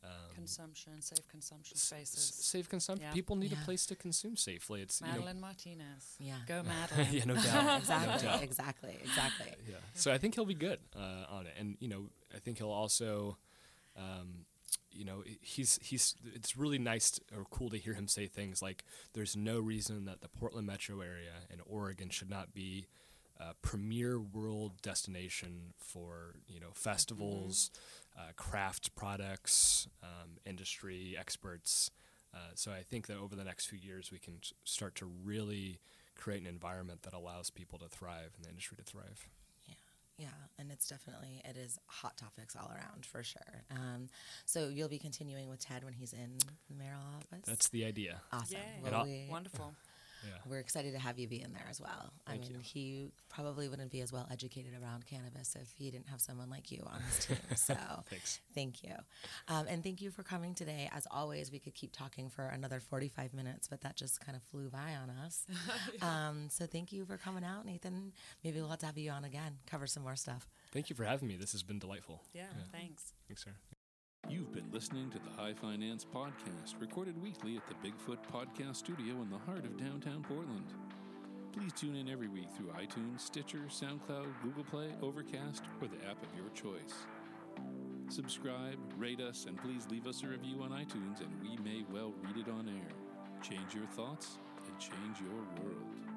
[0.04, 2.34] Um, Consumption, safe consumption s- s- spaces.
[2.34, 3.06] safe consumption.
[3.06, 3.12] Yeah.
[3.14, 3.62] People need Yeah.
[3.62, 4.82] a place to consume safely.
[4.82, 6.16] It's you know, Martinez.
[6.18, 6.38] Yeah.
[6.46, 7.12] Go Madeline.
[7.12, 7.64] yeah, no doubt.
[7.64, 8.26] no Exactly.
[8.28, 8.42] doubt.
[8.42, 8.98] exactly.
[9.02, 9.52] Exactly.
[9.70, 9.76] Yeah.
[9.94, 12.70] So I think he'll be good uh, on it, and you know, I think he'll
[12.72, 13.38] also,
[13.96, 14.44] um,
[14.90, 16.16] you know, he's he's.
[16.34, 20.04] It's really nice to, or cool to hear him say things like, "There's no reason
[20.06, 22.86] that the Portland metro area and Oregon should not be."
[23.50, 27.70] A premier world destination for you know festivals,
[28.16, 31.90] uh, craft products, um, industry experts.
[32.32, 35.06] Uh, so I think that over the next few years we can s- start to
[35.06, 35.80] really
[36.16, 39.26] create an environment that allows people to thrive and the industry to thrive.
[39.66, 39.74] Yeah,
[40.16, 40.28] yeah,
[40.58, 43.64] and it's definitely it is hot topics all around for sure.
[43.70, 44.08] Um,
[44.46, 46.38] so you'll be continuing with Ted when he's in
[46.70, 47.44] the mayoral office.
[47.46, 48.20] That's the idea.
[48.32, 48.56] awesome.
[48.58, 48.90] Yay.
[48.90, 49.74] Well, we, Wonderful.
[50.26, 50.34] Yeah.
[50.48, 52.12] we're excited to have you be in there as well.
[52.26, 52.58] I mean, you.
[52.60, 56.70] he probably wouldn't be as well educated around cannabis if he didn't have someone like
[56.70, 57.36] you on his team.
[57.56, 57.74] So
[58.10, 58.40] Thanks.
[58.54, 58.94] thank you,
[59.48, 60.88] um, and thank you for coming today.
[60.92, 64.42] As always, we could keep talking for another forty-five minutes, but that just kind of
[64.42, 65.46] flew by on us.
[66.02, 68.12] um, so thank you for coming out, Nathan.
[68.42, 70.48] Maybe we'll have to have you on again, cover some more stuff.
[70.72, 71.36] Thank you for having me.
[71.36, 72.22] This has been delightful.
[72.32, 73.12] Yeah, thanks.
[73.28, 73.52] Thanks, sir.
[74.28, 79.20] You've been listening to the High Finance Podcast, recorded weekly at the Bigfoot Podcast Studio
[79.20, 80.72] in the heart of downtown Portland.
[81.52, 86.22] Please tune in every week through iTunes, Stitcher, SoundCloud, Google Play, Overcast, or the app
[86.22, 86.94] of your choice.
[88.08, 92.14] Subscribe, rate us, and please leave us a review on iTunes, and we may well
[92.22, 92.94] read it on air.
[93.42, 96.11] Change your thoughts and change your world.